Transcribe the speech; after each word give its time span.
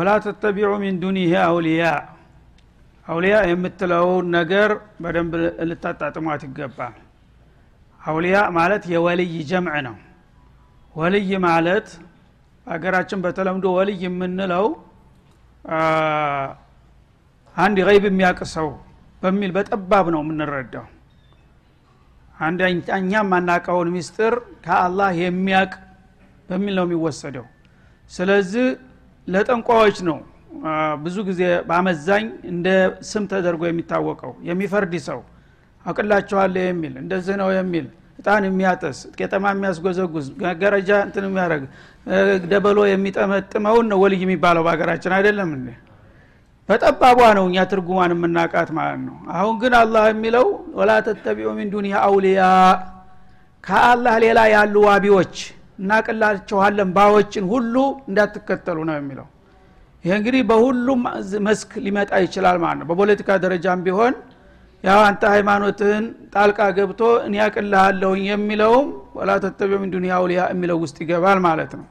ወላ 0.00 0.10
ተተቢዑ 0.24 0.68
ሚን 0.82 0.94
ዱኒህ 1.00 1.32
አውልያ 1.44 1.82
አውልያ 3.06 3.36
የምትለውን 3.48 4.26
ነገር 4.36 4.70
በደንብ 5.02 5.32
ልታጣጥሟት 5.68 6.42
ይገባል። 6.46 6.94
አውልያ 8.00 8.36
ማለት 8.56 8.82
የወልይ 8.92 9.34
ጀምዕ 9.50 9.74
ነው። 9.86 9.96
ወልይ 10.94 11.30
ማለት 11.46 11.88
በሀገራችን 12.66 13.22
በተለምዶ 13.24 13.66
ወልይ 13.76 13.98
የምንለው 14.06 14.66
አንድ 17.56 17.78
ገይብ 17.88 18.04
የሚያቅ 18.08 18.38
ሰው 18.54 18.68
በሚል 19.22 19.50
በጠባብ 19.56 20.06
ነው 20.14 20.22
የምንረዳው። 20.24 20.86
አንድ 22.38 22.60
እኛ 22.98 23.12
ማናቀውን 23.32 23.90
ሚስጥር 23.96 24.34
ከአላህ 24.64 25.10
የሚያቅ 25.22 25.72
በሚል 26.48 26.74
ነው 26.78 26.86
የሚወሰደው። 26.88 27.46
ስለዚህ 28.10 28.68
ለጠንቋዎች 29.30 29.98
ነው። 30.08 30.18
ብዙ 31.04 31.16
ጊዜ 31.28 31.40
በአመዛኝ 31.68 32.24
እንደ 32.50 32.68
ስም 33.10 33.24
ተደርጎ 33.30 33.62
የሚታወቀው 33.68 34.32
የሚፈርድ 34.48 34.94
ሰው 35.06 35.20
አውቅላችኋለሁ 35.84 36.62
የሚል 36.66 36.94
እንደዚህ 37.02 37.34
ነው 37.40 37.50
የሚል 37.56 37.86
እጣን 38.18 38.44
የሚያጠስ 38.48 38.98
ቄጠማ 39.18 39.44
የሚያስጎዘጉዝ 39.54 40.26
መጋረጃ 40.42 40.90
እንትን 41.06 41.24
የሚያደረግ 41.28 41.62
ደበሎ 42.50 42.80
የሚጠመጥመውን 42.90 43.86
ነው 43.92 43.98
ወልይ 44.02 44.20
የሚባለው 44.24 44.62
በሀገራችን 44.66 45.12
አይደለም 45.18 45.50
እንዴ? 45.58 45.68
በጠባቧ 46.68 47.20
ነው 47.38 47.44
እኛ 47.48 47.58
ትርጉሟን 47.70 48.12
የምናቃት 48.14 48.68
ማለት 48.76 49.00
ነው። 49.06 49.16
አሁን 49.36 49.54
ግን 49.62 49.72
አላህ 49.78 50.04
የሚለው 50.10 50.46
ወላ 50.78 50.90
ተተቢዑ 51.06 51.48
ሚን 51.56 51.70
ዱኒህ 51.72 51.94
አውልያ 52.02 52.42
ከአላህ 53.64 54.14
ሌላ 54.24 54.40
ያሉ 54.54 54.74
ዋቢዎች 54.88 55.34
እናቅላችኋለን 55.80 56.88
ባዎችን 56.96 57.44
ሁሉ 57.52 57.74
እንዳትከተሉ 58.08 58.78
ነው 58.88 58.96
የሚለው። 58.98 59.26
ይህ 60.04 60.12
እንግዲህ 60.18 60.42
በሁሉም 60.50 61.00
መስክ 61.46 61.70
ሊመጣ 61.84 62.10
ይችላል 62.24 62.58
ማለት 62.62 62.78
ነው። 62.80 62.86
በፖለቲካ 62.90 63.30
ደረጃም 63.44 63.80
ቢሆን 63.86 64.14
ያው 64.84 65.00
አንተ 65.06 65.22
ሃይማኖትህን 65.32 66.04
ጣልቃ 66.34 66.58
ገብቶ 66.76 67.00
እኔ 67.26 67.34
የሚለውም 68.28 68.86
ወላ 69.18 69.30
ተተቢዑ 69.44 69.78
ሚን 69.82 69.90
ዱኒህ 69.94 70.12
አውልያ 70.18 70.42
የሚለው 70.52 70.78
ውስጥ 70.84 70.96
ይገባል 71.04 71.40
ማለት 71.46 71.72
ነው። 71.78 71.86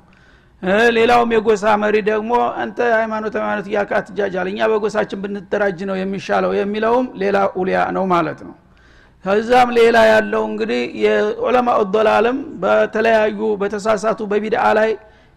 ሌላውም 0.96 1.30
የጎሳ 1.36 1.66
መሪ 1.84 1.96
ደግሞ 2.10 2.32
አንተ 2.64 2.80
ሃይማኖት 2.96 3.34
ሃይማኖት 3.40 3.68
እያልክ 3.70 3.92
አትጃጃል 4.00 4.48
እኛ 4.52 4.68
በጎሳችን 4.72 5.20
ብንደራጅ 5.24 5.80
ነው 5.90 5.96
የሚሻለው 6.00 6.52
የሚለውም 6.58 7.06
ሌላ 7.22 7.38
ኡሊያ 7.60 7.82
ነው 7.98 8.06
ማለት 8.14 8.42
ነው 8.48 8.56
ከዛም 9.26 9.70
ሌላ 9.78 9.98
ያለው 10.12 10.44
እንግዲህ 10.50 10.82
የዑለማ 11.04 11.70
ዶላልም 11.94 12.38
በተለያዩ 12.62 13.40
በተሳሳቱ 13.62 14.20
በቢድአ 14.32 14.66
ላይ 14.78 14.92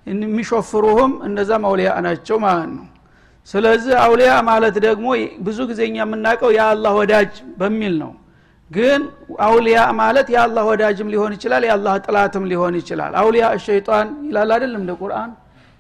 የሚሾፍሩህም 0.07 1.13
እነዛም 1.27 1.65
አውሊያ 1.69 1.91
ናቸው 2.07 2.37
ማለት 2.45 2.71
ነው። 2.77 2.87
ስለዚህ 3.49 3.95
አውሊያ 4.05 4.33
ማለት 4.51 4.77
ደግሞ 4.87 5.07
ብዙ 5.47 5.59
ጊዜ 5.71 5.81
እኛ 5.89 5.99
የምናውቀው 6.03 6.51
የአላህ 6.57 6.93
ወዳጅ 7.01 7.33
በሚል 7.61 7.95
ነው። 8.03 8.13
ግን 8.71 9.01
አውሊያ 9.47 9.79
ማለት 10.01 10.27
የአላህ 10.35 10.65
ወዳጅም 10.71 11.09
ሊሆን 11.15 11.33
ይችላል 11.37 11.63
የአላህ 11.69 11.95
ጥላትም 12.07 12.45
ሊሆን 12.51 12.75
ይችላል። 12.81 13.13
አውሊያ 13.21 13.47
ሸይጣን 13.67 14.09
ይላል 14.29 14.51
አይደለም 14.57 14.81
እንደ 14.83 14.93
ቁርአን? 15.03 15.31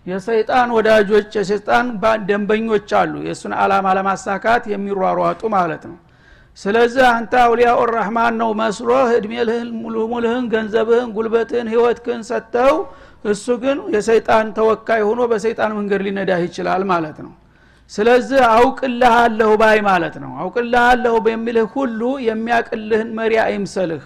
የሰይጣን 0.07 0.69
ወዳጆች 0.77 1.29
የሰይጣን 1.39 1.87
ደንበኞች 2.29 2.91
አሉ። 3.01 3.15
የእሱን 3.27 3.53
አላማ 3.63 3.87
ለማሳካት 3.99 4.63
የሚሯሯጡ 4.73 5.43
ማለት 5.55 5.85
ነው 5.91 5.99
ስለዚህ 6.59 7.05
አንተ 7.11 7.33
አውሊያ 7.43 7.69
ራህማን 7.93 8.35
ነው 8.41 8.51
መስሎህ 8.59 9.09
እድሜልህን 9.19 9.69
ሙሉህን 9.83 10.45
ገንዘብህን 10.53 11.09
ጉልበትህን 11.17 11.69
ህይወትህን 11.73 12.23
ሰጥተው 12.31 12.75
እሱ 13.25 13.47
ግን 13.63 13.79
የሰይጣን 13.95 14.47
ተወካይ 14.57 15.01
ሆኖ 15.09 15.21
በሰይጣን 15.31 15.73
መንገድ 15.79 16.01
ሊነዳህ 16.07 16.41
ይችላል 16.47 16.83
ማለት 16.93 17.19
ነው። 17.27 17.33
ስለዚህ 17.93 18.41
አውቅልሃለሁ 18.53 19.51
ባይ 19.63 19.79
ማለት 19.89 20.15
ነው። 20.23 20.33
አውቅልሃለሁ 20.43 21.15
በሚልህ 21.27 21.67
ሁሉ 21.75 22.01
የሚያቅልህን 22.29 23.09
መሪ 23.19 23.33
አይምሰልህ። 23.45 24.05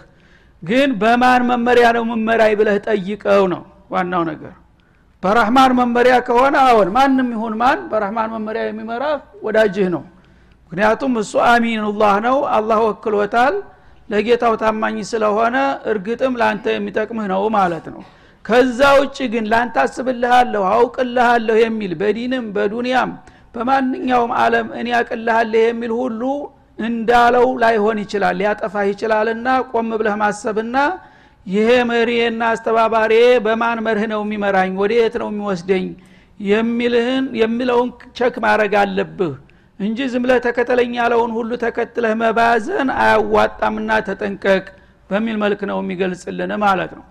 ግን 0.63 0.89
በማን 1.01 1.41
መመሪያ 1.51 1.87
ነው 1.97 2.03
መመሪያ 2.11 2.47
ብለህ 2.59 2.77
ጠይቀው 2.87 3.43
ነው 3.53 3.61
ዋናው 3.91 4.23
ነገር። 4.31 4.53
በረህማን 5.23 5.71
መመሪያ 5.79 6.15
ከሆነ 6.27 6.55
አሁን 6.69 6.89
ማንም 6.95 7.29
ይሁን 7.35 7.53
ማን 7.61 7.79
በረህማን 7.91 8.29
መመሪያ 8.35 8.63
የሚመራ 8.65 9.03
ወዳጅህ 9.43 9.87
ነው 9.95 10.03
ምክንያቱም 10.71 11.13
እሱ 11.21 11.33
አሚኑላህ 11.49 12.15
ነው 12.25 12.37
አላህ 12.55 12.79
ወክሎታል 12.87 13.55
ለጌታው 14.09 14.53
ታማኝ 14.61 14.97
ስለሆነ 15.09 15.55
እርግጥም 15.91 16.33
ለአንተ 16.39 16.65
የሚጠቅምህ 16.75 17.25
ነው 17.33 17.41
ማለት 17.57 17.85
ነው። 17.93 18.01
ከዛ 18.45 18.79
ውጭ 18.99 19.17
ግን 19.33 19.45
ላንተ 19.51 19.75
አስብልሃለሁ 19.83 20.61
አውቅልሃለሁ 20.73 21.55
የሚል 21.63 21.93
በዲንም 22.01 22.45
በዱንያም 22.55 23.09
በማንኛውም 23.55 24.31
አለም 24.41 24.67
እኔ 24.79 24.87
ያቅልሃለህ 24.95 25.63
የሚል 25.65 25.91
ሁሉ 26.01 26.21
እንዳለው 26.79 27.47
ላይሆን 27.63 27.97
ይችላል 28.03 28.35
ሊያጠፋህ 28.39 28.87
ይችላልና 28.91 29.47
ቆም 29.71 29.89
ብለህ 29.99 30.15
ማሰብና 30.21 30.75
ይሄ 31.45 31.69
መሪና 31.89 32.41
አስተባባሪ 32.53 33.13
በማን 33.45 33.79
መርህ 33.85 34.05
ነው 34.13 34.21
የሚመራኝ 34.25 34.71
ወደ 34.81 34.93
የት 34.99 35.15
ነው 35.21 35.29
የሚወስደኝ 35.31 35.85
የሚልህን 36.39 37.25
የሚለውን 37.41 37.89
ቸክ 38.17 38.35
ማድረግ 38.45 38.73
አለብህ 38.81 39.33
እንጂ 39.79 39.99
ዝም 40.11 40.23
ብለህ 40.23 40.39
ያለውን 40.97 41.31
ሁሉ 41.37 41.51
ተከትለህ 41.63 42.13
መባዘን 42.21 42.89
አያዋጣምና 43.01 43.91
ተጠንቀቅ 44.07 44.65
በሚል 45.09 45.35
መልክ 45.43 45.61
ነው 45.69 45.77
የሚገልጽልን 45.81 46.51
ማለት 46.63 46.91
ነው። 46.97 47.05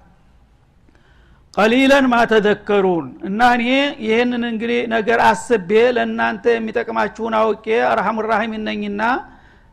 ቀሊለን 1.55 2.07
ማተዘከሩን 2.13 3.07
እና 3.29 3.41
እኔ 3.57 3.65
ይህንን 4.07 4.43
እንግዲህ 4.51 4.81
ነገር 4.95 5.19
አስቤ 5.29 5.71
ለእናንተ 5.97 6.45
የሚጠቅማችሁን 6.55 7.35
አውቄ 7.39 7.67
አርሐም 7.91 8.19
ራሒም 8.27 8.55
ነኝና 8.67 9.03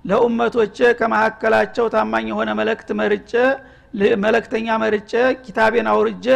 ለኡመቶቼ 0.05 0.77
ከመካከላቸው 0.99 1.85
ታማኝ 1.93 2.25
የሆነ 2.31 2.49
መለክት 2.59 2.89
መርጬ 2.99 3.33
መለክተኛ 4.23 4.67
መርጬ 4.83 5.11
ኪታቤን 5.43 5.87
አውርጄ 5.91 6.27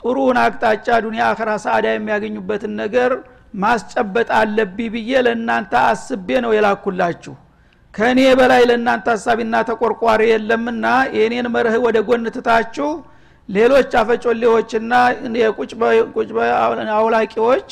ጥሩውን 0.00 0.38
አቅጣጫ 0.44 0.86
ዱኒያ 1.04 1.24
አኸራ 1.32 1.50
ሳዕዳ 1.64 1.86
የሚያገኙበትን 1.92 2.72
ነገር 2.82 3.12
ማስጨበጥ 3.54 4.28
አለብኝ 4.38 4.88
ብዬ 4.94 5.10
ለእናንተ 5.26 5.72
አስቤ 5.88 6.28
ነው 6.44 6.52
የላኩላችሁ። 6.56 7.34
ከእኔ 7.94 8.20
በላይ 8.38 8.62
ለእናንተ 8.68 9.06
ሀሳቢና 9.14 9.56
ተቆርቋሪ 9.68 10.22
የለምና 10.30 10.86
የእኔን 11.16 11.46
መርህ 11.54 11.76
ወደ 11.84 11.98
ጎን 12.08 12.24
ትታችሁ 12.36 12.88
ሌሎች 13.48 13.90
አፈጮሌዎችና 14.00 14.92
ቁጭ 15.58 15.72
አውላቂዎች 16.96 17.68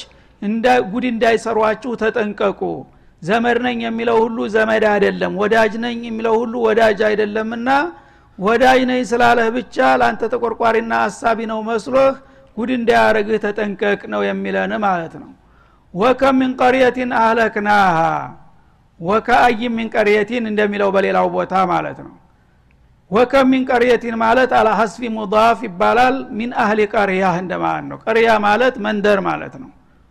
ጉድ 0.91 1.05
እንዳይሰሯችሁ 1.11 1.93
ተጠንቀቁ። 2.03 2.61
ዘመድ 3.23 3.59
ነኝ 3.67 3.79
የሚለው 3.87 4.17
ሁሉ 4.23 4.39
ዘመድ 4.55 4.85
አይደለም። 4.93 5.33
ወዳጅ 5.43 5.73
ነኝ 5.85 5.99
የሚለው 6.09 6.35
ሁሉ 6.41 6.55
ወዳጅ 6.67 7.01
አይደለምና 7.09 7.69
ወዳጅ 8.39 8.81
ነኝ 8.91 9.03
ስላለህ 9.11 9.49
ብቻ 9.57 9.77
ለአንተ 10.01 10.23
ተቆርቋሪና 10.33 10.93
አሳቢ 11.07 11.39
ነው 11.51 11.61
መስሎህ 11.69 12.15
ጉድ 12.57 12.71
እንዳያረግህ 12.79 13.39
ተጠንቀቅ 13.45 14.01
ነው 14.15 14.23
የሚለን 14.29 14.73
ማለት 14.85 15.15
ነው 15.23 15.31
ወከም 15.95 16.37
ሚን 16.41 16.53
ቀርየቲን 16.61 17.11
አህለክናሃ 17.19 17.97
ወከአይ 19.01 19.61
ሚን 19.77 19.89
ቀርየቲን 19.95 20.45
እንደሚለው 20.51 20.91
በሌላው 20.95 21.27
ቦታ 21.35 21.55
ማለት 21.73 21.99
ነው። 22.07 22.15
ወከም 23.11 23.47
ሚን 23.53 23.63
ቀርየቲን 23.71 24.15
ማለት 24.23 24.51
አላ 24.59 24.69
ሀስፊ 24.79 25.03
ሙዳፍ 25.17 25.59
ይባላል። 25.67 26.17
ሚን 26.39 26.51
አህሊ 26.63 26.81
ቀርያ 26.95 27.25
እንደማለት 27.41 27.87
ነው። 27.91 27.99
ቀርያ 28.07 28.29
ማለት 28.47 28.77
መንደር 28.87 29.19
ማለት 29.29 29.55
ነው። 29.63 29.71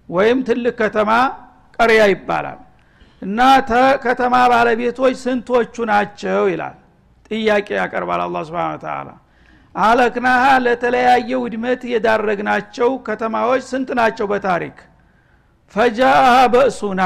ወይም 0.09 0.39
ትልቅ 0.49 0.75
ከተማ 0.81 1.11
ቀርያ 1.79 2.01
ይባላል። 2.13 2.59
እና 3.21 3.39
ከተማ 4.05 4.35
ባለቤቶች 4.51 5.15
ስንቶቹ 5.23 5.75
ናቸው 5.91 6.43
ይላል። 6.51 6.77
ጥያቄ 7.31 7.67
ያቀርባል 7.81 8.21
አላ 8.23 8.37
ስብን 8.47 8.79
ተላ 8.83 9.09
አለክናሃ 9.75 10.45
ለተለያየ 10.63 11.29
ውድመት 11.43 11.81
የዳረግናቸው 11.91 12.89
ከተማዎች 13.05 13.61
ስንት 13.69 13.89
ናቸው 13.99 14.25
በታሪክ 14.31 14.77
ፈጃአሃ 15.73 16.23
በእሱና 16.53 17.01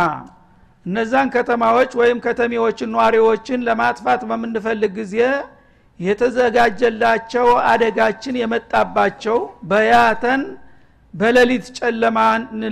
እነዛን 0.86 1.28
ከተማዎች 1.36 1.92
ወይም 2.00 2.18
ከተሜዎችን 2.26 2.90
ኗሪዎችን 2.96 3.64
ለማጥፋት 3.68 4.22
በምንፈልግ 4.30 4.92
ጊዜ 5.00 5.16
የተዘጋጀላቸው 6.00 7.48
አደጋችን 7.72 8.36
የመጣባቸው 8.42 9.38
በያተን 9.70 10.42
በሌሊት 11.14 11.68
ጨለማ 11.80 12.18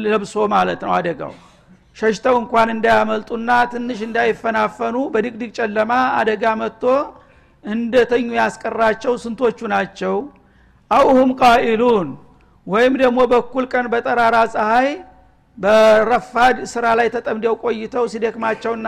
ለብሶ 0.06 0.36
ማለት 0.56 0.82
ነው 0.86 0.92
አደጋው። 0.98 1.34
ሸሽተው 1.98 2.36
እንኳን 2.42 2.70
እንዳያመልጡና 2.76 3.50
ትንሽ 3.74 4.00
እንዳይፈናፈኑ 4.08 4.96
በድቅድቅ 5.14 5.52
ጨለማ 5.60 5.92
አደጋ 6.20 6.44
መጥቶ 6.62 6.84
እንደተኙ 7.66 8.28
ያስቀራቸው 8.40 9.14
ስንቶቹ 9.24 9.60
ናቸው? 9.74 10.16
አውሁም 10.92 11.30
ቃኢሉን 11.42 12.10
ወይም 12.68 12.94
ደግሞ 13.02 13.20
በኩል 13.34 13.66
ቀን 13.74 13.86
በጠራራ 13.94 14.38
ፀሐይ 14.54 14.90
በረፋድ 15.58 16.58
ስራ 16.72 16.86
ላይ 17.00 17.08
ተጠምደው 17.16 17.56
ቆይተው 17.64 18.06
ሲደክማቸውና 18.14 18.88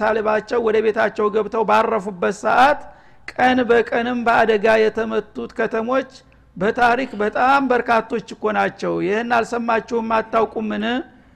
ሳሊባቸው 0.00 0.60
ወደ 0.66 0.76
ቤታቸው 0.86 1.26
ገብተው 1.34 1.64
ባረፉበት 1.70 2.36
ሰዓት 2.42 2.80
ቀን 3.32 3.58
በቀንም 3.70 4.18
በአደጋ 4.26 4.66
የተመቱት 4.82 5.52
ከተሞች 5.58 6.10
በታሪክ 6.56 7.10
በጣም 7.22 7.62
በርካቶች 7.70 8.26
እኮ 8.34 8.44
ናቸው። 8.58 8.92
ይህን 9.06 9.30
አልሰማችሁም? 9.38 10.08
አታውቁምን? 10.18 10.84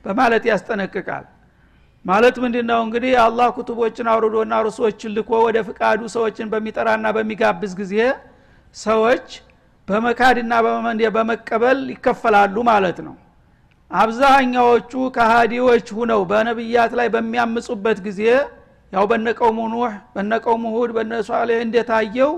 በማለት 0.05 0.45
ያስጠነቅቃል። 0.51 1.25
ማለት 2.05 2.37
ምንድን 2.45 2.67
ነው 2.71 2.81
እንግዲህ 2.85 3.13
አላህ 3.25 3.49
ኩቱቦችን 3.57 4.07
አውርዶና 4.13 4.53
ሩሶችን 4.67 5.15
ልኮ 5.17 5.31
ወደ 5.47 5.59
ፍቃዱ 5.69 6.01
ሰዎችን 6.15 6.51
በሚጠራና 6.53 7.07
በሚጋብዝ 7.17 7.73
ጊዜ 7.81 7.95
ሰዎች 8.75 9.27
በመካድና 9.89 10.53
በመቀበል 11.17 11.79
ይከፈላሉ 11.95 12.57
ማለት 12.71 12.99
ነው 13.07 13.15
አብዛኛዎቹ 13.91 14.93
ከሃዲዎች 15.17 15.87
ሁነው 15.97 16.21
በነቢያት 16.31 16.93
ላይ 16.99 17.09
በሚያምፁበት 17.15 17.99
ጊዜ 18.07 18.21
ያው 18.93 19.05
በነቀውሙ 19.11 19.59
ኑህ 19.73 19.95
በነቀውሙ 20.15 20.65
ሁድ 20.77 20.91
በነ 20.97 21.13
እንደታየው 21.65 22.33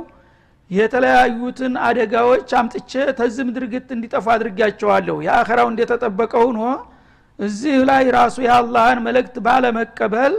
የተለያዩትን 0.70 1.74
አደጋዎች 1.86 2.50
አምጥቼ 2.60 2.92
ተዝም 3.18 3.48
ድርግት 3.56 3.88
እንዲጠፋ 3.96 4.26
አድርጊያቸዋለሁ 4.36 5.16
የአኸራው 5.26 5.68
እንደተጠበቀ 5.72 6.32
ሁኖ 6.46 6.60
እዚህ 7.38 7.76
ላይ 7.90 8.04
ራሱ 8.16 8.36
የአላህን 8.46 8.98
መልእክት 9.06 9.36
ባለመቀበል 9.46 10.34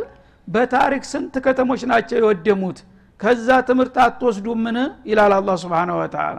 በታሪክ 0.47 1.03
ስንት 1.11 1.35
ከተሞች 1.45 1.81
ናቸው 1.91 2.17
የወደሙት? 2.21 2.79
ከዛ 3.19 3.47
ትምህርት 3.69 3.95
አትወስዱምን? 4.05 4.77
ይላል 5.09 5.33
አላ 5.37 5.49
ስብን 5.61 5.91
ወተላ 5.99 6.37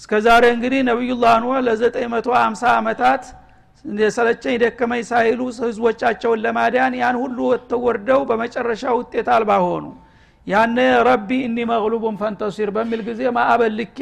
እስከ 0.00 0.12
ዛሬ 0.26 0.44
እንግዲህ 0.56 0.80
ነቢዩላህ 0.90 1.34
ኑህ 1.44 1.58
ለ950 1.66 2.64
ዓመታት 2.72 3.22
የሰለቸኝ 3.84 4.56
ደከመኝ 4.62 5.02
ሳይሉ 5.10 5.40
ህዝቦቻቸውን 5.60 6.40
ለማዳን 6.44 6.94
ያን 7.00 7.16
ሁሉ 7.22 7.38
ወጥተው 7.50 7.80
ወርደው 7.86 8.20
በመጨረሻ 8.30 8.84
ውጤት 8.98 9.28
አልባ 9.34 9.50
ሆኑ። 9.64 9.84
ያነ 10.46 10.78
ረቢ 11.08 11.30
እኒ 11.46 11.58
መቅሉቡን 11.70 12.16
ፈንተሲር 12.20 12.70
በሚል 12.76 13.00
ጊዜ 13.08 13.22
ማዕበል 13.36 13.72
ልኬ 13.80 14.00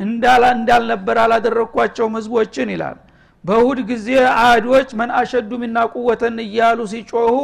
እንዳልነበር 0.00 1.18
አላደረግኳቸውም 1.22 2.16
ህዝቦችን 2.18 2.70
ይላል። 2.74 2.98
በእሁድ 3.44 3.80
ጊዜ 3.90 4.08
አዶች 4.42 4.90
መን 4.98 5.10
አሸዱ 5.18 5.50
ሚና 5.62 5.78
ቁወተን 5.94 6.38
እያሉ 6.44 6.80
ሲጮሁ 6.92 7.34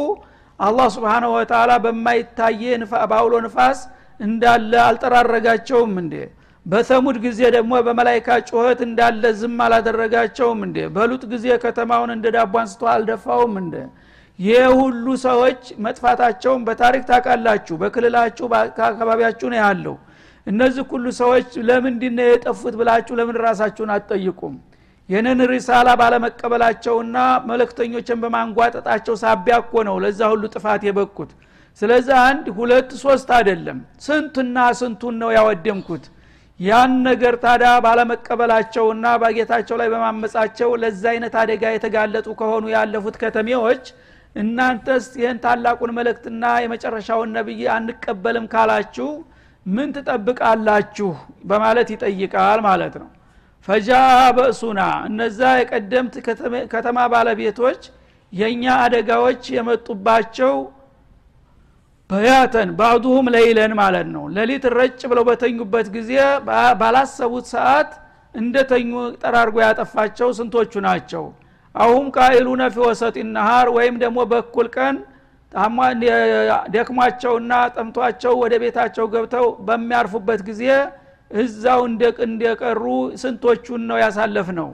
አላህ 0.59 0.87
ስብሓነሁ 0.95 1.31
ወተላ 1.37 1.71
በማይታየ 1.83 2.63
በአውሎ 3.03 3.33
ንፋስ 3.45 3.79
እንዳለ 4.19 4.71
አልጠራረጋቸውም 4.87 5.93
እንዴ 6.01 6.15
በሰሙድ 6.65 7.17
ጊዜ 7.23 7.39
ደግሞ 7.55 7.73
በመላይካ 7.85 8.27
ጩኸት 8.49 8.79
እንዳለ 8.85 9.23
ዝም 9.39 9.57
አላደረጋቸውም 9.65 10.59
እንዴ? 10.67 10.77
በሉጥ 10.95 11.23
ጊዜ 11.33 11.45
ከተማውን 11.63 12.11
እንደ 12.15 12.25
ዳቦ 12.35 12.53
አንስቶ 12.61 12.81
አልደፋውም 12.93 13.55
እንደ 13.61 13.75
ይህ 14.39 14.63
ሁሉ 14.79 15.05
ሰዎች 15.25 15.61
መጥፋታቸውን 15.85 16.61
በታሪክ 16.67 17.03
ታውቃላችሁ 17.09 17.75
በክልላችሁ 17.81 18.45
በአካባቢያችሁ 18.53 19.47
ነው 19.53 19.59
ያለው። 19.63 19.95
እነዚህ 20.47 20.85
ሁሉ 20.93 21.05
ሰዎች 21.19 21.49
ለምንድን 21.67 22.17
የጠፉት 22.25 22.73
ብላችሁ 22.79 23.13
ለምን 23.19 23.37
ራሳችሁን 23.45 23.91
አትጠይቁም? 23.95 24.55
የንን 25.09 25.39
ሪሳላ 25.51 25.89
ባለመቀበላቸውና 25.99 27.17
መልእክተኞችን 27.49 28.17
በማንጓጠጣቸው 28.23 29.15
ሳቢያ 29.23 29.55
እኮ 29.63 29.73
ነው 29.87 29.95
ለዛ 30.03 30.21
ሁሉ 30.33 30.43
ጥፋት 30.55 30.81
የበቁት። 30.87 31.31
ስለዚህ 31.81 32.15
አንድ 32.27 32.45
ሁለት 32.57 32.89
ሶስት 33.03 33.29
አይደለም። 33.37 33.77
ስንትና 34.05 34.57
ስንቱን 34.79 35.15
ነው 35.21 35.29
ያወደምኩት 35.37 36.03
ያን 36.63 36.91
ነገር 37.07 37.35
ታዳ 37.43 37.63
ባለመቀበላቸውና 37.85 39.05
ባጌታቸው 39.21 39.75
ላይ 39.81 39.87
በማመጻቸው 39.93 40.69
ለዛ 40.81 41.03
አይነት 41.13 41.33
አደጋ 41.41 41.63
የተጋለጡ 41.73 42.27
ከሆኑ 42.41 42.65
ያለፉት 42.73 43.15
ከተሜዎች 43.23 43.85
እናንተስ 44.35 45.05
ይህን 45.19 45.39
ታላቁን 45.43 45.91
መልእክትና 45.97 46.43
የመጨረሻውን 46.63 47.33
ነብይ 47.37 47.63
አንቀበልም 47.75 48.45
ካላችሁ 48.53 49.09
ምን 49.65 49.89
ትጠብቃላችሁ? 49.95 51.09
በማለት 51.49 51.89
ይጠይቃል 51.93 52.61
ማለት 52.67 52.95
ነው። 53.01 53.09
ፈጃ 53.67 53.89
በእሱና 54.37 54.79
እነዛ 55.09 55.39
የቀደምት 55.59 56.15
ከተማ 56.73 56.97
ባለቤቶች 57.13 57.81
የእኛ 58.33 58.63
አደጋዎች 58.85 59.43
የመጡባቸው 59.55 60.53
በያተን 62.13 62.69
ባዕዱሁም 62.79 63.27
ለይለን 63.33 63.71
ማለት 63.79 64.07
ነው። 64.15 64.23
ለሊት 64.35 64.65
ረጭ 64.77 64.99
ብለው 65.11 65.23
በተኙበት 65.29 65.87
ጊዜ 65.95 66.11
ባላሰቡት 66.79 67.45
ሰዓት 67.53 67.91
እንደተኙ 68.35 68.91
ጠራርጎ 69.21 69.55
ያጠፋቸው 69.63 70.29
ስንቶቹ 70.37 70.73
ናቸው? 70.87 71.23
አሁም 71.75 72.05
ቃኢሉነ 72.15 72.61
ፊ 72.73 72.79
ወሰጢ 72.85 73.17
ነሃር 73.35 73.67
ወይም 73.77 73.95
ደግሞ 74.03 74.19
በኩል 74.31 74.67
ቀን 74.75 74.95
ደክሟቸውና 76.75 77.53
ጠምቷቸው 77.75 78.33
ወደ 78.43 78.53
ቤታቸው 78.63 79.05
ገብተው 79.13 79.45
በሚያርፉበት 79.67 80.41
ጊዜ 80.49 80.63
እዛው 81.31 81.81
እንደቀሩ 82.27 82.83
ስንቶቹን 83.21 83.81
ነው 83.89 83.97
ያሳለፍ 84.03 84.49
ነው 84.59 84.69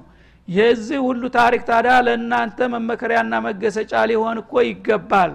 የዚህ 0.48 1.00
ሁሉ 1.08 1.24
ታሪክ 1.38 1.62
ታዳ 1.70 1.88
ለእናንተ 2.06 2.68
መመከሪያና 2.76 3.34
መገሰጫ 3.48 3.94
ሊሆን 4.12 4.38
እኮ 4.44 4.54
ይገባል 4.70 5.34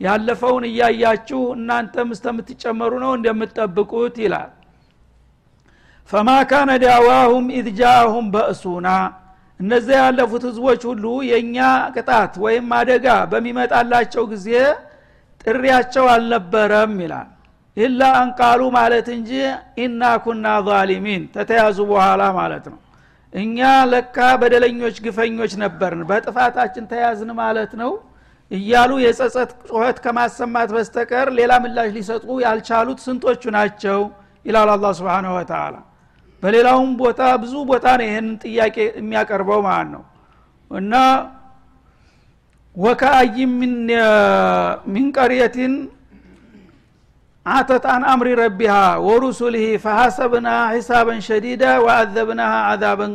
ያለፈውን 0.00 0.64
እያያችሁ 0.68 1.40
እናንተም 1.56 2.08
እስተምትጨመሩ 2.14 2.92
ነው 3.04 3.12
እንደምትጠብቁት 3.16 4.16
ይላል። 4.24 4.50
ፈማ 6.10 6.30
ካነ 6.50 6.70
ዳዋሁም 6.82 7.46
ኢዝ 7.58 7.68
ጃአሁም 7.78 8.26
በእሱና 8.34 8.88
እነዚያ 9.60 9.98
ያለፉት 10.02 10.42
ህዝቦች 10.48 10.82
ሁሉ 10.90 11.04
የእኛ 11.28 11.56
ቅጣት 11.94 12.32
ወይም 12.44 12.66
አደጋ 12.78 13.06
በሚመጣላቸው 13.32 14.24
ጊዜ 14.32 14.48
ጥሪያቸው 15.44 16.06
አልነበረም 16.14 16.94
ይላል። 17.04 17.28
ኢላ 17.76 18.00
አንቃሉ 18.18 18.60
ማለት 18.76 19.06
እንጂ 19.14 19.30
ኢና 19.84 20.02
ኩና 20.24 20.46
ዛሊሚን 20.66 21.22
ተተያዙ 21.34 21.78
በኋላ 21.90 22.22
ማለት 22.36 22.66
ነው። 22.72 22.78
እኛ 23.32 23.58
ለካ 23.92 24.16
በደለኞች 24.40 24.96
ግፈኞች 25.06 25.52
ነበርን 25.62 26.02
በጥፋታችን 26.10 26.84
ተያዝን 26.92 27.30
ማለት 27.40 27.72
ነው 27.80 27.92
እያሉ 28.54 28.92
የጸጸት 29.02 29.50
ጩኸት 29.68 29.98
ከማሰማት 30.04 30.70
በስተቀር 30.76 31.28
ሌላ 31.38 31.52
ምላሽ 31.62 31.88
ሊሰጡ 31.96 32.26
ያልቻሉት 32.44 32.98
ስንቶቹ 33.06 33.42
ናቸው? 33.56 34.00
ይላል 34.46 34.70
አላ 34.72 34.86
ስብን 34.98 35.26
ወተላ 35.34 35.74
በሌላውም 36.42 36.90
ቦታ 37.00 37.20
ብዙ 37.42 37.54
ቦታ 37.70 37.86
ነው 37.98 38.06
ይህንን 38.08 38.34
ጥያቄ 38.42 38.76
የሚያቀርበው 38.98 39.60
ማለት 39.66 39.88
ነው። 39.94 40.02
እና 40.70 40.94
ወከአይ 42.76 43.36
ሚን 44.88 45.06
ቀርየትን 45.16 45.74
አተት 47.46 47.84
አን 47.92 48.02
አምሪ 48.10 48.28
ረቢሃ 48.40 48.74
ወሩሱልህ 49.06 49.64
ፈሐሰብና 49.82 50.48
ሒሳበን 50.74 51.18
ሸዲዳ 51.26 51.64
ወአዘብናሃ 51.84 52.52
አዛበን 52.70 53.12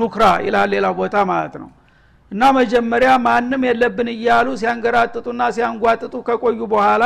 ኑክራ 0.00 0.24
ይላል 0.46 0.68
ሌላ 0.74 0.86
ቦታ 1.00 1.14
ማለት 1.30 1.54
ነው 1.62 1.70
እና 2.32 2.42
መጀመሪያ 2.58 3.10
ማንም 3.24 3.62
የለብን 3.68 4.08
እያሉ 4.14 4.48
ሲያንገራጥጡና 4.60 5.42
ሲያንጓጥጡ 5.56 6.14
ከቆዩ 6.28 6.60
በኋላ 6.72 7.04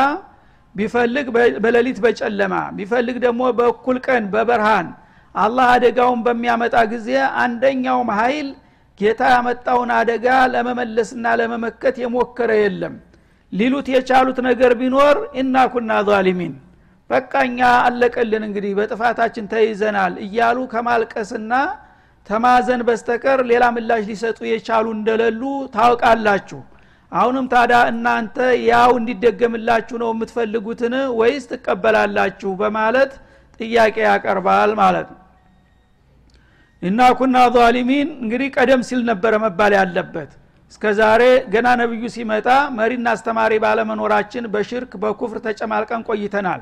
ቢፈልግ 0.75 1.27
በሌሊት 1.65 1.99
በጨለማ 2.05 2.55
ቢፈልግ 2.79 3.17
ደግሞ 3.25 3.43
በእኩል 3.59 3.99
ቀን 4.07 4.25
በበርሃን 4.33 4.89
አላህ 5.35 5.67
አደጋውን 5.75 6.21
በሚያመጣ 6.27 6.77
ጊዜ 6.93 7.09
አንደኛውም 7.43 8.11
ኃይል 8.19 8.49
ጌታ 9.01 9.23
ያመጣውን 9.33 9.91
አደጋ 9.97 10.27
ለመመለስና 10.53 11.35
ለመመከት 11.41 11.97
የሞከረ 12.03 12.51
የለም። 12.61 12.95
ሊሉት 13.53 13.89
የቻሉት 13.95 14.39
ነገር 14.49 14.73
ቢኖር 14.81 15.17
ኢና 15.41 15.57
ኩና 15.73 15.93
ዛሊሚን 16.09 16.55
በቃ 17.11 17.33
አለቀልን 17.81 18.45
እንግዲህ 18.49 18.73
በጥፋታችን 18.79 19.51
ተይዘናል 19.53 20.15
እያሉ 20.27 20.59
ከማልቀስና 20.73 21.53
ተማዘን 22.27 22.81
በስተቀር 22.89 23.41
ሌላ 23.51 23.65
ምላሽ 23.75 24.03
ሊሰጡ 24.09 24.39
የቻሉ 24.51 24.87
እንደሌሉ 24.97 25.43
ታውቃላችሁ። 25.77 26.61
አሁንም 27.13 27.45
ታዲያ 27.53 27.79
እናንተ 27.91 28.37
ያው 28.69 28.91
እንዲደገምላችሁ 29.01 29.97
ነው 30.03 30.09
የምትፈልጉትን 30.13 30.95
ወይስ 31.21 31.45
ትቀበላላችሁ? 31.53 32.51
በማለት 32.63 33.13
ጥያቄ 33.61 33.97
ያቀርባል 34.09 34.71
ማለት 34.81 35.09
ነው። 35.13 35.21
እና 36.83 37.01
ኩና 37.19 37.37
ዛሊሚን 37.55 38.09
እንግዲህ 38.23 38.49
ቀደም 38.57 38.81
ሲል 38.89 39.01
ነበረ 39.11 39.35
መባል 39.45 39.73
ያለበት። 39.79 40.31
እስከ 40.73 40.85
ዛሬ 40.99 41.23
ገና 41.53 41.69
ነብዩ 41.81 42.03
ሲመጣ 42.15 42.47
መሪና 42.79 43.07
አስተማሪ 43.17 43.53
ባለመኖራችን 43.65 44.45
በሽርክ 44.55 44.93
በኩፍር 45.03 45.39
ተጨማልቀን 45.47 46.03
ቆይተናል 46.09 46.61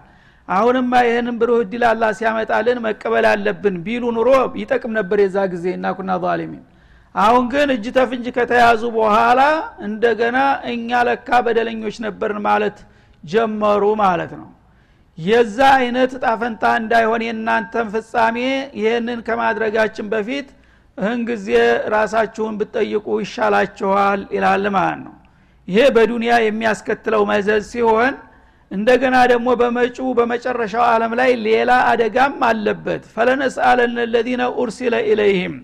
አሁንማ 0.48 0.92
ይህንን 1.06 1.36
ብሩህ 1.40 1.58
እድል 1.64 1.82
አላ 1.90 2.04
ሲያመጣልን 2.18 2.78
መቀበል 2.86 3.26
አለብን 3.30 3.76
ቢሉ 3.84 4.04
ኑሮ 4.16 4.30
ይጠቅም 4.60 4.92
ነበር 4.98 5.18
የዛ 5.22 5.36
ጊዜ። 5.52 5.66
እና 5.76 5.86
ዛሊሚን። 6.24 6.64
አሁን 7.14 7.44
ግን 7.52 7.68
እጅ 7.74 7.86
ተፍንጅ 7.96 8.26
ከተያዙ 8.36 8.82
በኋላ 8.96 9.40
እንደገና 9.86 10.38
እኛ 10.72 11.02
ለካ 11.08 11.28
በደለኞች 11.46 11.96
ነበርን 12.06 12.40
ማለት 12.48 12.78
ጀመሩ 13.24 13.82
ማለት 14.02 14.32
ነው። 14.40 14.48
የዛ 15.18 15.58
አይነት 15.78 16.12
ጣፈንታ 16.24 16.64
እንዳይሆን 16.80 17.22
የእናንተን 17.26 17.88
ፍጻሜ 17.94 18.36
ይህንን 18.80 19.18
ከማድረጋችን 19.26 20.06
በፊት 20.12 20.48
እህን 20.98 21.20
ጊዜ 21.28 21.48
ራሳችሁን 21.94 22.54
ብትጠይቁ 22.58 23.06
ይሻላችኋል 23.22 24.20
ይላል 24.36 24.66
ማለት 24.76 25.00
ነው። 25.06 25.14
ይሄ 25.68 25.84
በዱንያ 25.96 26.32
የሚያስከትለው 26.44 27.22
መዘዝ 27.30 27.62
ሲሆን 27.72 28.14
እንደገና 28.74 29.16
ደግሞ 29.32 29.48
በመጪው 29.60 30.08
በመጨረሻው 30.18 30.84
ዓለም 30.92 31.12
ላይ 31.18 31.30
ሌላ 31.46 31.70
አደጋም 31.90 32.40
አለበት። 32.48 33.02
ፈለነስአለነ 33.14 34.06
ለዚነ 34.14 34.42
ኡርሲለ 34.60 34.94
ኢለይህም። 35.10 35.54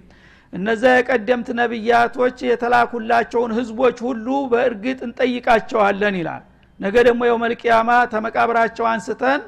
እነዛ 0.53 0.83
የቀደምት 0.93 1.49
ነቢያቶች 1.61 2.39
የተላኩላቸውን 2.49 3.53
ህዝቦች 3.59 3.99
ሁሉ 4.07 4.27
በእርግጥ 4.53 4.99
እንጠይቃቸዋለን 5.07 6.15
ይላል። 6.21 6.43
ነገ 6.81 6.95
ደግሞ 7.09 7.21
የውመልቅያማ 7.29 7.91
ተመቃብራቸው 8.13 8.87
አንስተን 8.93 9.41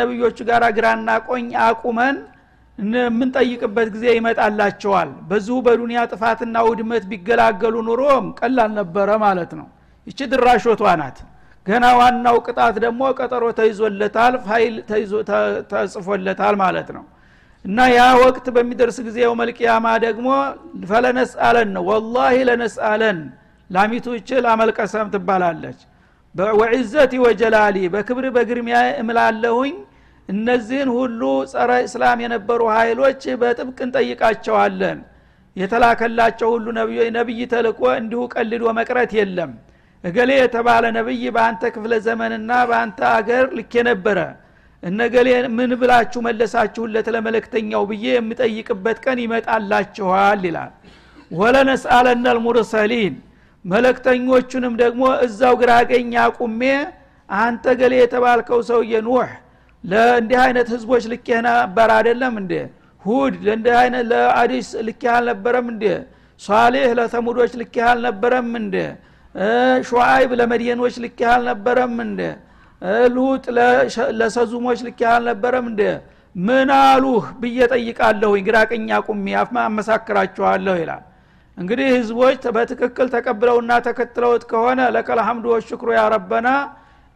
ነቢዮቹ 0.00 0.38
ጋር 0.50 0.62
ግራና 0.76 1.08
ቆኝ 1.28 1.48
አቁመን 1.64 2.16
የምንጠይቅበት 2.78 3.88
ጊዜ 3.94 4.04
ይመጣላቸዋል። 4.16 5.10
በዚሁ 5.28 5.56
በዱንያ 5.66 6.00
ጥፋትና 6.12 6.56
ውድመት 6.68 7.04
ቢገላገሉ 7.10 7.76
ኑሮም 7.88 8.26
ቀላል 8.40 8.70
ነበረ 8.80 9.08
ማለት 9.24 9.52
ነው። 9.60 9.66
ይቺ 10.06 10.20
ድራሾቷ 10.32 10.82
ናት 11.00 11.18
ገና 11.66 11.84
ዋናው 11.98 12.36
ቅጣት 12.46 12.76
ደግሞ 12.84 13.02
ቀጠሮ 13.18 13.44
ተይዞለታል 13.58 14.34
ፋይል 14.46 14.74
ተጽፎለታል 15.72 16.54
ማለት 16.62 16.88
ነው። 16.96 17.04
እና 17.64 17.78
ያ 17.92 18.02
ወቅት 18.22 18.46
በሚደርስ 18.56 18.98
ጊዜ 19.06 19.16
የውመልቅያማ 19.24 19.86
ደግሞ 20.04 20.28
ፈለነስአለን 20.90 21.68
ነው። 21.76 21.84
ወላሂ 21.90 22.36
ለነስአለን 22.48 23.18
ላሚቱ 23.70 24.06
ይችል 24.18 24.44
አመልቀሰም 24.52 25.08
ትባላለች። 25.14 25.80
ወዕዘቲ 26.60 27.12
ወጀላሊ 27.24 27.76
በክብር 27.94 28.24
በግርሚያ 28.36 28.78
እምላለሁኝ። 29.02 29.74
እነዚህን 30.28 30.88
ሁሉ 30.96 31.20
ጸረ 31.52 31.70
እስላም 31.86 32.18
የነበሩ 32.24 32.60
ኃይሎች 32.76 33.22
በጥብቅ 33.42 33.78
እንጠይቃቸዋለን። 33.86 34.98
የተላከላቸው 35.56 36.48
ሁሉ 36.54 36.66
ነቢይ 37.16 37.40
ተልኮ 37.52 37.82
እንዲሁ 38.00 38.22
ቀልዶ 38.34 38.64
መቅረት 38.78 39.12
የለም 39.18 39.52
እገሌ 40.06 40.30
የተባለ 40.38 40.84
ነቢይ 40.96 41.24
በአንተ 41.36 41.62
ክፍለ 41.74 41.92
ዘመንና 42.06 42.50
በአንተ 42.68 42.98
አገር 43.12 43.44
ልኬ 43.58 43.72
ነበረ። 43.88 44.18
እነገሌ 44.82 45.28
ምን 45.56 45.70
ብላችሁ 45.80 46.20
መለሳችሁለት 46.26 47.06
ለመለክተኛው 47.14 47.82
ብዬ 47.90 48.04
የምጠይቅበት 48.14 48.98
ቀን 49.04 49.18
ይመጣላችኋል 49.24 50.42
ይላል። 50.48 50.72
ወለነስአለነ 51.30 52.26
ልሙርሰሊን 52.36 53.14
መለክተኞቹንም 53.64 54.74
ደግሞ 54.82 55.02
እዛው 55.26 55.54
ግራቀኝ 55.62 56.12
አቁሜ 56.24 56.60
አንተ 57.28 57.64
ገሌ 57.80 57.94
የተባልከው 58.00 58.60
ሰውዬ 58.68 58.92
ኑህ 59.06 59.30
ለእንዲህ 59.84 60.38
አይነት 60.44 60.68
ህዝቦች 60.74 61.04
ልኬህ 61.12 61.40
ነበር 61.46 61.88
አደለም 61.96 62.34
እንዴ? 62.42 62.52
ሁድ 63.04 63.34
ለእንዲህ 63.46 63.74
አይነት 63.80 64.04
ለአዲስ 64.12 64.68
ልኬህ 64.86 65.10
አልነበረም 65.16 65.66
እንዴ? 65.72 65.84
ሷሌህ 66.40 66.88
ለተሙዶች 66.98 67.52
ልኬህ 67.60 67.84
አልነበረም 67.90 68.48
እንዴ 68.60 68.76
ሹዓይብ 69.88 70.30
ለመድየኖች 70.40 70.94
ልኬህ 71.04 71.30
አልነበረም 71.32 71.94
እንዴ? 72.04 72.20
ሉጥ 73.14 73.44
ለሰዙሞች 74.20 74.78
ልኬህ 74.86 75.08
አልነበረም 75.14 75.66
እንዴ? 75.70 75.82
ምን 76.36 76.70
አሉህ 76.78 77.24
ብዬ 77.42 77.58
ጠይቃለሁኝ 77.72 78.42
ግራቀኛ 78.48 78.88
ቁሚ 79.06 79.26
አመሳክራችኋለሁ 79.66 80.74
ይላል። 80.82 81.04
እንግዲህ 81.58 81.86
ህዝቦች 81.96 82.42
በትክክል 82.56 83.06
ተቀብለውና 83.14 83.72
ተከትለውት 83.86 84.42
ከሆነ 84.50 84.80
ለከል 84.94 85.20
ሐምዱ 85.26 85.44
ወሽክሩ 85.54 85.88
ያረበና 85.98 86.48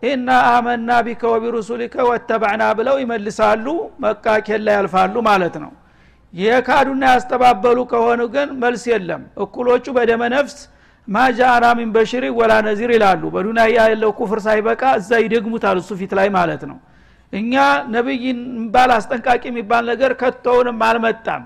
ኢና 0.02 0.28
አመና 0.52 0.90
ቢከ 1.06 1.22
ወቢሩሱሊከ 1.32 1.94
ወተባዕና 2.10 2.62
ብለው 2.78 2.96
ይመልሳሉ። 3.02 3.66
መቃ 4.04 4.26
ኬላ 4.46 4.66
ያልፋሉ 4.78 5.14
ማለት 5.28 5.56
ነው። 5.64 5.72
የካዱና 6.34 7.04
ያስተባበሉ 7.12 7.78
ከሆኑ 7.92 8.20
ግን 8.34 8.48
መልስ 8.62 8.84
የለም። 8.92 9.22
እኩሎቹ 9.44 9.84
በደመ 9.96 10.22
ነፍስ 10.34 10.56
ማጃአና 11.10 11.66
ሚን 11.78 11.88
በሽሪ 11.94 12.24
ወላ 12.38 12.52
ነዚር 12.66 12.90
ይላሉ። 12.96 13.22
በዱንያ 13.34 13.64
ያለው 13.76 14.10
ኩፍር 14.18 14.38
ሳይበቃ 14.44 14.82
እዛ 14.98 15.10
ይደግሙታል 15.24 15.78
እሱ 15.82 15.90
ፊት 16.00 16.12
ላይ 16.18 16.28
ማለት 16.36 16.62
ነው። 16.70 16.78
እኛ 17.32 17.54
ነቢይ 17.94 18.24
ባል 18.74 18.90
አስጠንቃቂ 18.96 19.42
የሚባል 19.50 19.84
ነገር 19.92 20.12
ከቶውንም 20.20 20.78
አልመጣም 20.88 21.42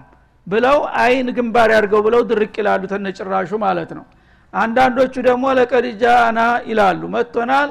ብለው 0.46 0.78
አይን 1.02 1.28
ግንባር 1.36 1.70
ያድርገው 1.74 2.00
ብለው 2.06 2.22
ድርቅ 2.30 2.54
ይላሉ 2.60 2.82
ተነጭራሹ 2.92 3.50
ማለት 3.64 3.90
ነው። 3.98 4.04
አንዳንዶቹ 4.52 5.14
ደግሞ 5.28 5.44
ለቀድጃና 5.58 6.40
ይላሉ። 6.70 7.02
መጥቶናል 7.14 7.70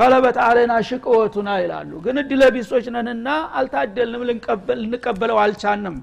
ገለበት 0.00 0.36
አለና 0.46 0.72
ሽቅወቱና 0.88 1.48
ይላሉ። 1.62 1.92
ግን 2.04 2.16
እድለ 2.22 2.42
ቢሶች 2.56 2.84
ነንና 2.96 3.28
አልታደልንም 3.58 4.22
ልንቀበለው 4.82 5.38
አልቻንም 5.44 5.96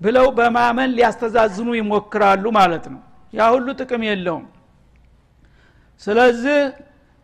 ብለው 0.00 0.26
በማመን 0.38 0.90
ሊያስተዛዝኑ 0.96 1.68
ይሞክራሉ 1.78 2.44
ማለት 2.58 2.86
ነው 2.94 3.00
ያ 3.36 3.46
ሁሉ 3.54 3.66
ጥቅም 3.80 4.02
የለውም። 4.08 4.44
ስለዚህ 6.02 6.58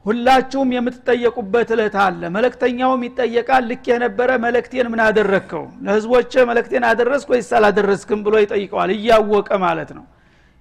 ሁላችሁም 0.07 0.69
የምትጠየቁበት 0.75 1.69
እለት 1.75 1.97
አለ። 2.05 2.23
መለክተኛውም 2.37 3.03
ይጠየቃል። 3.07 3.63
ልክ 3.71 3.85
የነበረ 3.91 4.31
መለክቴን 4.45 4.87
ምን 4.93 5.01
አደረግከው? 5.07 5.65
ለህዝቦች 5.85 6.33
መለክቴን 6.51 6.85
አደረስክ 6.91 7.29
ወይስ 7.33 7.51
አላደረስክም 7.59 8.21
ብሎ 8.27 8.35
ይጠይቀዋል። 8.43 8.91
እያወቀ 8.97 9.51
ማለት 9.67 9.91
ነው። 9.99 10.05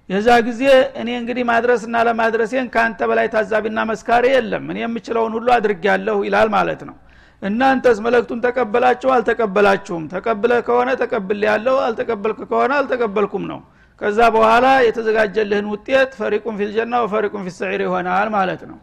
የዛ 0.08 0.28
ጊዜ 0.46 0.62
እኔ 1.00 1.08
እንግዲህ 1.20 1.44
ማድረስና 1.50 1.96
ለማድረሴን 2.08 2.66
ከአንተ 2.74 3.00
በላይ 3.10 3.26
ታዛቢና 3.34 3.80
መስካሪ 3.90 4.24
የለም። 4.34 4.64
እኔ 4.72 4.78
የምችለውን 4.84 5.34
ሁሉ 5.36 5.48
አድርጊያለሁ 5.56 6.16
ይላል 6.26 6.48
ማለት 6.56 6.80
ነው። 6.88 6.96
እናንተስ 7.42 7.98
መለክቱን 8.04 8.40
ተቀበላችሁ 8.46 9.10
አልተቀበላችሁም? 9.14 10.04
ተቀብለ 10.12 10.52
ከሆነ 10.66 10.90
ተቀብል 11.02 11.40
ያለው 11.48 11.76
አልተቀበልክ 11.86 12.40
ከሆነ 12.50 12.72
አልተቀበልኩም 12.80 13.44
ነው 13.52 13.60
ከዛ 14.00 14.18
በኋላ 14.34 14.66
የተዘጋጀልህን 14.86 15.66
ውጤት 15.72 16.12
ፈሪቁን 16.20 16.54
ፊልጀና 16.60 16.94
ወፈሪቁን 17.04 17.42
ፊሰዒር 17.46 17.80
ይሆናል 17.86 18.28
ማለት 18.36 18.62
ነው። 18.70 18.78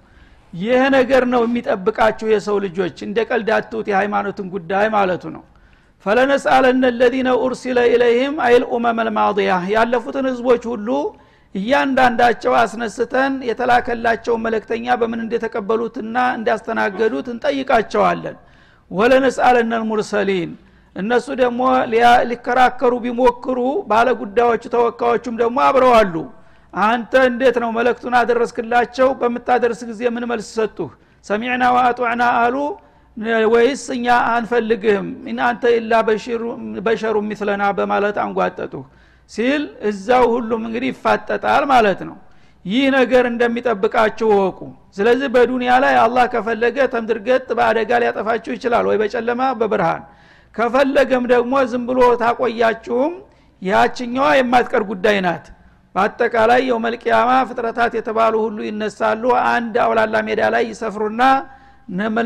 ይህ 0.53 0.81
ነገር 0.95 1.23
ነው 1.33 1.41
የሚጠብቃችሁ 1.45 2.27
የሰው 2.31 2.57
ልጆች 2.65 2.97
እንደ 3.05 3.17
አትሁት 3.57 3.87
የሃይማኖትን 3.91 4.47
ጉዳይ 4.53 4.85
ማለቱ 4.95 5.23
ነው። 5.35 5.43
ፈለነስአለነ 6.05 6.83
ለዚነ 6.99 7.29
ኡርሲለ 7.43 7.79
ኢለይህም 7.91 8.35
አይል 8.45 8.63
ኡመም 8.73 8.99
ልማضያ 9.07 9.51
ያለፉትን 9.73 10.25
ህዝቦች 10.29 10.63
ሁሉ 10.71 10.87
እያንዳንዳቸው 11.55 12.53
አስነስተን 12.59 13.33
የተላከላቸውን 13.49 14.43
መለክተኛ 14.45 14.95
በምን 15.01 15.21
እንደተቀበሉትና 15.23 16.17
እንዳስተናገዱት 16.37 17.27
እንጠይቃቸዋለን። 17.33 18.37
ወለነስአለነ 18.91 19.71
ልሙርሰሊን 19.81 20.51
እነሱ 20.95 21.27
ደግሞ 21.41 21.61
ሊከራከሩ 22.29 22.93
ቢሞክሩ 23.03 23.59
ባለ 23.89 24.07
ጉዳዮቹ 24.21 24.63
ተወካዮቹም 24.75 25.35
ደግሞ 25.41 25.57
አብረዋሉ 25.67 26.15
አንተ 26.73 27.13
እንዴት 27.29 27.57
ነው 27.63 27.69
መለክቱን 27.77 28.15
አደረስክላቸው? 28.19 29.07
በምታደርስ 29.19 29.79
ጊዜ 29.89 30.01
ምን 30.15 30.23
መልስ 30.31 30.47
ሰጡህ? 30.57 30.89
ሰሚዕና 31.25 31.63
ወአጡዕና 31.75 32.23
አሉ 32.41 32.55
ወይስ 33.53 33.83
እኛ 33.95 34.05
አንፈልግህም? 34.33 35.07
እናንተ 35.31 35.63
ኢላ 35.77 35.93
በሸሩ 36.85 37.15
ሚስለና 37.29 37.63
በማለት 37.77 38.17
አንጓጠጡ 38.25 38.73
ሲል 39.31 39.63
እዛው 39.89 40.23
ሁሉም 40.33 40.61
እንግዲህ 40.67 40.89
ይፋጠጣል 40.93 41.63
ማለት 41.73 41.99
ነው። 42.09 42.17
ይህ 42.65 42.85
ነገር 42.95 43.23
እንደሚጠብቃችሁ 43.31 44.29
ወቁ 44.39 44.59
ስለዚህ 44.97 45.27
በዱንያ 45.35 45.71
ላይ 45.83 45.93
አላህ 46.03 46.25
ከፈለገ 46.33 46.77
ተምድርገጥ 46.93 47.47
በአደጋ 47.57 47.91
ሊያጠፋችሁ 48.01 48.51
ይችላል። 48.57 48.85
ወይ 48.89 48.97
በጨለማ 49.01 49.41
በብርሃን 49.59 50.01
ከፈለገም 50.55 51.23
ደግሞ 51.31 51.53
ዝም 51.71 51.83
ብሎ 51.89 51.99
ታቆያችሁም 52.21 53.13
ያችኛዋ 53.61 54.27
የማትቀር 54.37 54.83
ጉዳይ 54.91 55.17
ናት። 55.25 55.45
በአጠቃላይ 55.95 56.61
የውመልቅያማ 56.67 57.29
ፍጥረታት 57.49 57.93
የተባሉ 57.97 58.33
ሁሉ 58.45 58.57
ይነሳሉ። 58.67 59.23
አንድ 59.49 59.75
አውላላ 59.85 60.15
ሜዳ 60.27 60.41
ላይ 60.55 60.63
ይሰፍሩና 60.71 61.21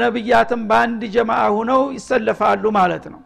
ነቢያትም 0.01 0.61
በአንድ 0.69 1.01
ጀማአ 1.13 1.43
ሁነው 1.55 1.81
ይሰለፋሉ 1.97 2.63
ማለት 2.79 3.05
ነው። 3.13 3.21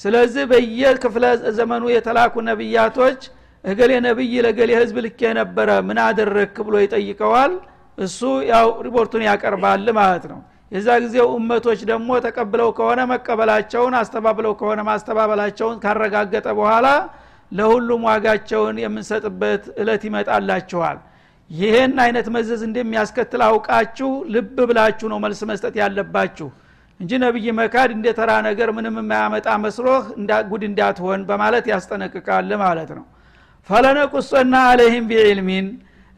ስለዚህ 0.00 0.44
በየክፍለ 0.50 1.24
ዘመኑ 1.56 1.84
የተላኩ 1.94 2.34
ነቢያቶች 2.48 3.20
እገሌ 3.64 3.92
ነቢይ 4.04 4.34
ለገሌ 4.46 4.70
ህዝብ 4.80 4.96
ልክ 5.06 5.18
የነበረ 5.26 5.70
ምን 5.88 5.98
አደረክ 6.04 6.54
ብሎ 6.66 6.74
ይጠይቀዋል። 6.84 7.52
እሱ 7.98 8.20
ያው 8.50 8.68
ሪፖርቱን 8.86 9.22
ያቀርባል 9.28 9.86
ማለት 9.98 10.24
ነው 10.30 10.38
የዛ 10.72 10.88
ጊዜ 11.04 11.16
እመቶች 11.36 11.80
ደግሞ 11.90 12.08
ተቀብለው 12.26 12.68
ከሆነ 12.78 13.00
መቀበላቸውን 13.12 13.94
አስተባብለው 14.00 14.52
ከሆነ 14.60 14.80
ማስተባበላቸውን 14.88 15.76
ካረጋገጠ 15.84 16.46
በኋላ 16.58 16.88
ለሁሉም 17.52 18.02
ዋጋቸውን 18.08 18.76
የምንሰጥበት 18.82 19.62
እለት 19.80 20.02
ይመጣላችኋል። 20.08 20.98
ይህን 21.50 21.94
አይነት 22.04 22.26
መዘዝ 22.34 22.60
እንደሚያስከትል 22.66 23.42
አውቃችሁ 23.46 24.10
ልብ 24.34 24.56
ብላችሁ 24.68 25.06
ነው 25.12 25.18
መልስ 25.24 25.40
መስጠት 25.50 25.74
ያለባችሁ 25.80 26.48
እንጂ 27.00 27.10
ነቢይ 27.22 27.46
መካድ 27.58 27.90
እንደ 27.96 28.08
ተራ 28.18 28.30
ነገር 28.46 28.68
ምንም 28.76 28.96
የማያመጣ 29.00 29.48
መስሎህ 29.64 30.02
ጉድ 30.50 30.62
እንዳትሆን 30.68 31.20
በማለት 31.30 31.64
ያስጠነቅቃል 31.72 32.50
ማለት 32.62 32.90
ነው። 32.98 33.04
ፈለነቁሶና 33.70 34.54
አለህም 34.70 35.04
ቢዕልሚን 35.10 35.66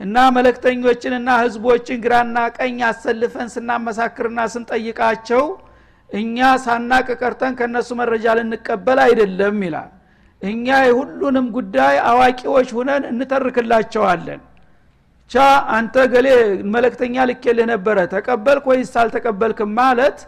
እና 0.00 0.16
መለክተኞችንና 0.37 1.30
ህዝቦችን 1.42 1.99
ግራና 2.04 2.37
ቀኝ 2.56 2.78
አሰልፈን 2.88 3.49
ስናመሳክርና 3.54 4.40
ስንጠይቃቸው 4.54 5.44
እኛ 6.11 6.38
ሳናቅ 6.64 7.06
ቀርተን 7.20 7.52
ከእነሱ 7.58 7.90
መረጃ 8.00 8.34
ልንቀበል 8.38 8.99
አይደለም 9.04 9.58
ይላል። 9.66 9.90
እኛ 10.42 10.66
የሁሉንም 10.87 11.46
ጉዳይ 11.56 11.94
አዋቂዎች 12.11 12.68
ሁነን 12.78 13.04
እንተርክላቸዋለን። 13.11 14.40
ቻ 15.30 15.44
አንተ 15.76 15.96
ገሌ 16.12 16.28
መለክተኛ 16.75 17.25
ልኬልህ 17.30 17.66
ነበረ 17.72 17.99
ተቀበልክ 18.14 18.64
ወይስ 18.70 18.92
አልተቀበልክም 19.02 19.70
ማለት 19.78 20.18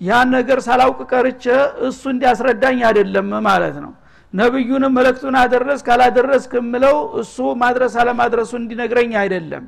ያን 0.00 0.28
ነገር 0.36 0.58
ሳላውቅ 0.66 1.00
ቀርቼ 1.12 1.44
እሱ 1.88 2.02
እንዲያስረዳኝ 2.14 2.78
አይደለም 2.88 3.28
ማለት 3.48 3.76
ነው 3.84 3.92
ነብዩንም 4.34 4.94
መልእክቱን 4.96 5.36
አደረስ 5.40 5.80
ካላደረስ 5.86 6.44
ክምለው 6.52 6.96
እሱ 7.20 7.36
ማድረስ 7.62 7.94
አለማድረሱ 8.02 8.52
እንዲነግረኝ 8.60 9.12
አይደለም። 9.22 9.64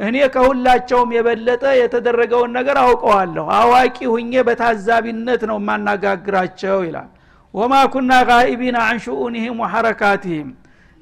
እኔ 0.00 0.16
ከሁላቸውም 0.34 1.10
የበለጠ 1.16 1.64
የተደረገውን 1.80 2.52
ነገር 2.58 2.76
አውቀዋለሁ። 2.84 3.46
አዋቂ 3.58 3.96
ሁኜ 4.12 4.32
በታዛቢነት 4.48 5.42
ነው 5.50 5.58
የማናጋግራቸው 5.60 6.78
ይላል። 6.86 7.08
ወማ 7.54 7.74
ኩና 7.92 8.12
ጋኢቢን 8.28 8.76
አን 8.82 8.98
ሽኡኒህም 9.04 9.56
ወሐረካትህም 9.62 10.50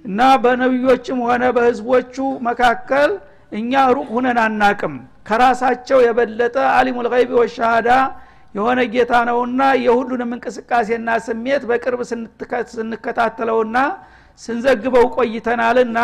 እና 0.04 0.20
በነቢዮችም 0.42 1.18
ሆነ 1.26 1.44
በህዝቦቹ 1.56 2.16
መካከል 2.48 3.10
እኛ 3.52 3.82
ሩቅ 3.96 4.08
ሁነን 4.14 4.38
አናቅም። 4.44 4.94
ከራሳቸው 5.28 5.98
የበለጠ 6.04 6.56
አሊሙ 6.76 6.98
ልይቢ 7.06 7.30
ወሻሃዳ 7.40 7.88
የሆነ 8.54 8.80
ጌታ 8.92 9.12
ነውና 9.28 9.62
የሁሉንም 9.84 10.30
እንቅስቃሴና 10.36 11.08
ስሜት 11.26 11.62
በቅርብ 11.70 12.00
ስንከታተለውና 12.72 13.78
ስንዘግበው 14.40 15.06
ቆይተናልና 15.16 15.98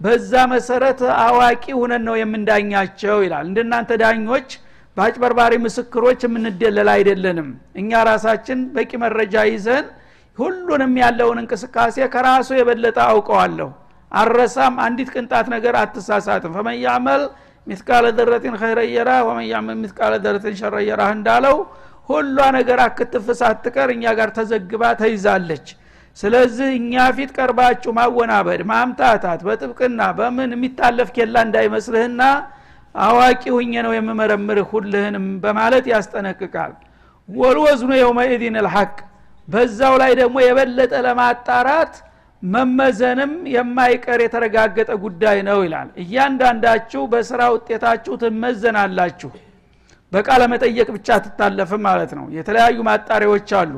በዛ 0.00 0.32
መሰረት 0.52 1.00
አዋቂ 1.24 1.64
ሁነን 1.80 2.02
ነው 2.08 2.14
የምንዳኛቸው 2.20 3.16
ይላል። 3.24 3.44
እንደናንተ 3.48 3.90
ዳኞች 4.02 4.48
በአጭበርባሪ 4.96 5.52
ምስክሮች 5.64 6.20
የምንደለል 6.26 6.88
አይደለንም። 6.94 7.48
እኛ 7.80 8.02
ራሳችን 8.10 8.58
በቂ 8.74 8.90
መረጃ 9.04 9.44
ይዘን 9.50 9.86
ሁሉንም 10.38 10.92
ያለውን 11.02 11.38
እንቅስቃሴ 11.42 12.06
ከራሱ 12.14 12.48
የበለጠ 12.58 12.98
አውቀዋለሁ። 13.10 13.68
አረሳም 14.12 14.74
አንዲት 14.84 15.08
ቅንጣት 15.14 15.46
ነገር 15.54 15.74
አትሳሳትም። 15.80 16.52
ፈመን 16.56 16.76
ያዕመል 16.84 17.22
ሚስቃለ 17.66 18.06
ደረትን 18.18 18.54
ኸይረየራ 18.60 19.10
ወመን 19.28 19.78
ሚስቃለ 19.82 20.14
ደረትን 20.24 20.54
ሸረየራህ 20.60 21.10
እንዳለው 21.16 21.56
ሁሏ 22.08 22.38
ነገር 22.56 22.78
አክትፍ 22.86 23.26
ሳትቀር 23.40 23.90
እኛ 23.94 24.04
ጋር 24.18 24.30
ተዘግባ 24.38 24.82
ተይዛለች። 25.00 25.66
ስለዚህ 26.16 26.68
እኛ 26.78 27.04
ፊት 27.16 27.30
ቀርባችሁ 27.36 27.92
ማወናበድ 27.98 28.60
ማምታታት 28.70 29.40
በጥብቅና 29.46 30.00
በምን 30.18 30.50
የሚታለፍ 30.54 31.08
ኬላ 31.16 31.36
እንዳይመስልህና 31.46 32.22
አዋቂ 32.94 33.42
ሁኜ 33.56 33.72
ነው 33.86 33.92
የምመረምርህ 33.96 34.68
ሁልህንም 34.72 35.24
በማለት 35.44 35.84
ያስጠነቅቃል። 35.92 36.72
ወልወዝኑ 37.28 37.90
የውመኢዲን 37.98 38.56
ልሐቅ 38.66 38.92
በዛው 39.48 39.94
ላይ 40.02 40.12
ደግሞ 40.20 40.36
የበለጠ 40.44 40.92
ለማጣራት 41.06 41.94
መመዘንም 42.44 43.32
የማይቀር 43.52 44.20
የተረጋገጠ 44.22 44.90
ጉዳይ 45.04 45.38
ነው 45.48 45.58
ይላል። 45.64 45.88
እያንዳንዳችሁ 46.02 47.02
በስራ 47.12 47.40
ውጤታችሁ 47.54 48.14
ትመዘናላችሁ። 48.22 49.30
በቃለ 50.12 50.42
መጠየቅ 50.52 50.88
ብቻ 50.96 51.08
ትታለፍም 51.24 51.82
ማለት 51.88 52.12
ነው። 52.18 52.26
የተለያዩ 52.36 52.78
ማጣሪያዎች 52.88 53.50
አሉ። 53.60 53.72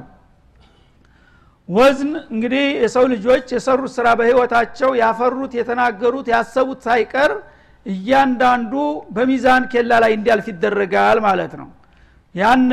ወዝን 1.68 2.10
እንግዲህ 2.32 2.64
የሰው 2.82 3.04
ልጆች 3.12 3.46
የሰሩት 3.54 3.92
ስራ 3.94 4.08
በህይወታቸው 4.18 4.90
ያፈሩት 5.00 5.52
የተናገሩት 5.58 6.26
ያሰቡት 6.34 6.80
ሳይቀር 6.86 7.32
እያንዳንዱ 7.86 8.72
በሚዛን 9.16 9.64
ኬላ 9.72 9.98
ላይ 10.04 10.12
እንዲያልፍ 10.16 10.46
ይደረጋል 10.52 11.18
ማለት 11.26 11.52
ነው። 11.60 11.68
ያነ 12.34 12.70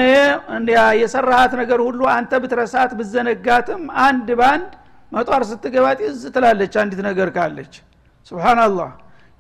የሰራሃት 1.02 1.54
ነገር 1.62 1.80
ሁሉ 1.88 2.02
አንተ 2.16 2.40
ብትረሳት 2.44 2.92
ብዘነጋትም 3.00 3.84
አንድ 4.06 4.30
ባንድ 4.40 4.72
መጧር 5.14 5.42
ስትገባ 5.50 5.88
ጢዝ 6.00 6.22
ትላለች 6.36 6.74
አንዲት 6.82 7.02
ነገር 7.08 7.30
ካለች። 7.36 7.74
ስብናላህ 8.32 8.92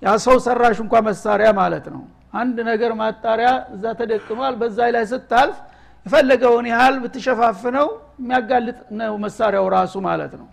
ያ 0.01 0.13
ሰው 0.25 0.37
ሰራሽ 0.45 0.77
እንኳ 0.83 0.93
መሳሪያ 1.07 1.49
ማለት 1.59 1.85
ነው። 1.93 2.01
አንድ 2.41 2.57
ነገር 2.69 2.91
ማጣሪያ 3.01 3.49
እዛ 3.73 3.83
ተደቅኗል 3.99 4.53
በዛ 4.61 4.77
ላይ 4.95 5.03
ስታልፍ 5.11 5.57
የፈለገውን 6.05 6.65
ያህል 6.71 6.95
ብትሸፋፍነው 7.03 7.87
የሚያጋልጥ 8.21 8.79
ነው 8.99 9.13
መሳሪያው 9.25 9.67
ራሱ 9.75 9.93
ማለት 10.07 10.33
ነው። 10.39 10.47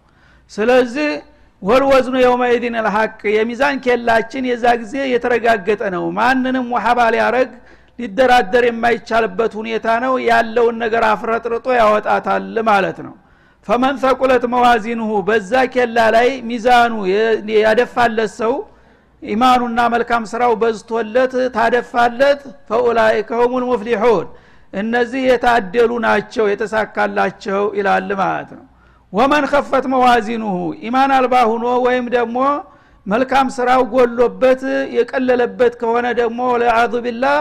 ስለዚህ 0.51 1.11
ወልወዝኑ 1.63 2.17
የውመኢድን 2.23 2.77
ልሐቅ 2.87 3.19
የሚዛን 3.37 3.79
ኬላችን 3.85 4.45
የዛ 4.51 4.67
ጊዜ 4.83 4.95
የተረጋገጠ 5.13 5.83
ነው። 5.97 6.05
ማንንም 6.19 6.69
ወሀባ 6.75 7.01
ሊያረግ 7.15 7.51
ሊደራደር 7.99 8.65
የማይቻልበት 8.69 9.53
ሁኔታ 9.61 9.87
ነው። 10.05 10.15
ያለውን 10.29 10.77
ነገር 10.85 11.03
አፍረጥርጦ 11.11 11.67
ያወጣታል 11.81 12.47
ማለት 12.71 13.01
ነው 13.07 13.15
ፈመን 13.69 13.95
ተቁለት 14.03 14.45
መዋዚንሁ 14.53 15.09
በዛ 15.29 15.53
ኬላ 15.75 15.99
ላይ 16.15 16.29
ሚዛኑ 16.49 16.93
ያደፋለት 17.59 18.33
ሰው 18.41 18.55
ኢማኑና 19.23 19.81
መልካም 19.95 20.23
ስራው 20.31 20.53
በዝቶለት 20.61 21.33
ታደፋለት 21.57 22.41
ፈኡላይከ 22.69 23.31
ሁሙል 23.43 23.65
ሙፍሊሑን 23.71 24.27
እነዚህ 24.73 25.23
የታደሉ 25.29 25.91
ናቸው 26.07 26.45
የተሳካላቸው 26.51 27.63
ይላል 27.79 28.11
ማለት 28.21 28.51
ነው። 28.57 28.65
ወመን 29.13 29.45
ከፈት 29.53 29.87
መዋዚኑሁ 29.93 30.57
ኢማን 30.89 31.13
አልባ 31.17 31.35
ሁኖ 31.51 31.65
ወይም 31.87 32.07
ደግሞ 32.17 32.39
መልካም 33.07 33.47
ስራው 33.57 33.83
ጎሎበት 33.95 34.63
የቀለለበት 34.97 35.73
ከሆነ 35.81 36.07
ደግሞ 36.21 36.41
ወለአዙ 36.55 36.93
ቢላህ 37.07 37.39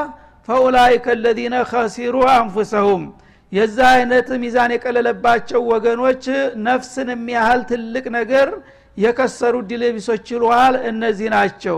ፈኡላይከ 0.47 1.08
አለዚነ 1.15 1.55
ከሲሩ 1.71 2.15
አንፉሰሁም 2.36 3.03
የዛ 3.51 3.77
አይነት 3.93 4.27
ሚዛን 4.41 4.71
የቀለለባቸው 4.75 5.62
ወገኖች 5.71 6.23
ነፍስን 6.65 7.07
የሚያህል 7.13 7.62
ትልቅ 7.71 8.05
ነገር 8.17 8.49
የከሰሩ 8.97 9.55
ድልቢሶች 9.69 10.25
ይሉሃል። 10.33 10.75
እነዚህ 10.89 11.27
ናቸው። 11.35 11.77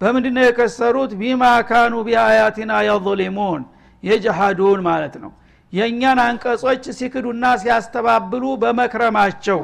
በምንድ 0.00 0.26
ነው 0.36 0.44
የከሰሩት? 0.46 1.10
ቢማ 1.20 1.42
ካኑ 1.68 1.94
ቢአያቲና 2.06 2.72
የظሊሙን 2.88 3.62
የጀሃዱን 4.02 4.80
ማለት 4.88 5.14
ነው። 5.24 5.32
የእኛን 5.72 6.18
አንቀጾች 6.26 6.84
ሲክዱና 6.98 7.44
ሲያስተባብሉ 7.62 8.44
በመክረማቸው 8.62 9.60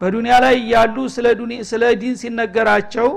በዱንያ 0.00 0.34
ላይ 0.44 0.54
እያሉ 0.62 0.96
ስለ 1.70 1.82
ዲን 2.00 2.14
ሲነገራቸው 2.22 3.08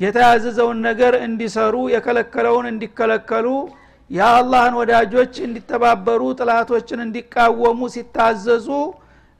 የተያዘዘውን 0.00 0.78
ነገር 0.88 1.12
እንዲሰሩ 1.26 1.74
የከለከለውን 1.94 2.66
እንዲከለከሉ 2.72 3.46
የአላህን 4.10 4.74
ወዳጆች 4.80 5.34
እንዲተባበሩ 5.46 6.22
ጥላቶችን 6.38 7.00
እንዲቃወሙ 7.04 7.80
ሲታዘዙ 7.94 8.68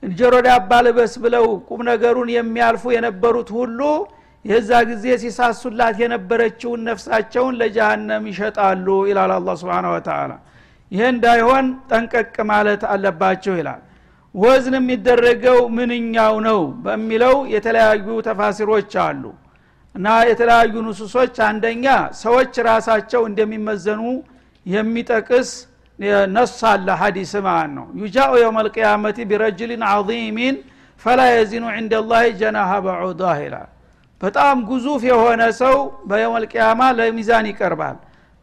ጆሮ 0.03 0.35
ዳባ 0.47 0.71
ልበስ 0.85 1.13
ብለው 1.23 1.45
ቁም 1.67 1.81
ነገሩን 1.89 2.29
የሚያልፉ 2.35 2.83
የነበሩት 2.95 3.49
ሁሉ 3.57 3.79
የዛ 4.45 4.69
ጊዜ 4.89 5.05
ሲሳሱላት 5.23 5.95
የነበረችውን 6.01 6.85
ነፍሳቸውን 6.89 7.57
ለጀሃነም 7.61 8.23
ይሸጣሉ 8.31 8.87
ይላል 9.09 9.31
አላ 9.37 9.55
ስብን 9.61 9.87
ወተላ 9.93 10.31
ይህ 10.91 11.03
እንዳይሆን 11.13 11.65
ጠንቀቅ 11.89 12.35
ማለት 12.51 12.83
አለባቸው 12.93 13.53
ይላል። 13.59 13.81
ወዝን 14.35 14.75
የሚደረገው 14.77 15.59
ምንኛው 15.77 16.35
ነው 16.47 16.59
በሚለው 16.85 17.35
የተለያዩ 17.53 18.07
ተፋሲሮች 18.27 18.91
አሉ። 19.05 19.23
እና 19.95 20.07
የተለያዩ 20.29 20.73
ንሱሶች 20.87 21.35
አንደኛ 21.47 21.85
ሰዎች 22.21 22.53
ራሳቸው 22.69 23.21
እንደሚመዘኑ 23.29 24.01
የሚጠቅስ 24.65 25.49
ነስ 26.35 26.57
አለ 26.71 26.87
ሀዲስ 26.99 27.31
ማለት 27.47 27.71
ነው። 27.77 27.85
ዩጃኡ 28.01 28.31
የውም 28.41 28.57
አልቅያመቲ 28.61 29.17
ቢረጅልን 29.29 29.81
አظሚን 29.89 30.55
ፈላ 31.01 31.19
የዚኑ 31.31 31.65
ዕንደ 31.75 31.93
ላህ 32.09 32.23
ጀናሃ 32.39 32.71
በዑዳህ 32.85 33.37
ይላል። 33.45 33.69
በጣም 34.21 34.57
ግዙፍ 34.69 35.01
የሆነ 35.09 35.41
ሰው 35.59 35.75
በየውም 36.09 36.35
አልቅያማ 36.39 36.81
ለሚዛን 36.97 37.45
ይቀርባል። 37.51 37.97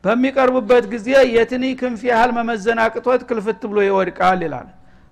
በሚቀርቡበት 0.05 0.85
ጊዜ 0.93 1.09
የትኒ 1.37 1.65
ክንፍ 1.81 2.01
ያህል 2.11 2.31
መመዘን 2.37 2.79
አቅቶት 2.85 3.23
ክልፍት 3.29 3.63
ብሎ 3.71 3.79
ይወድቃል 3.87 4.41
ይላል። 4.47 4.69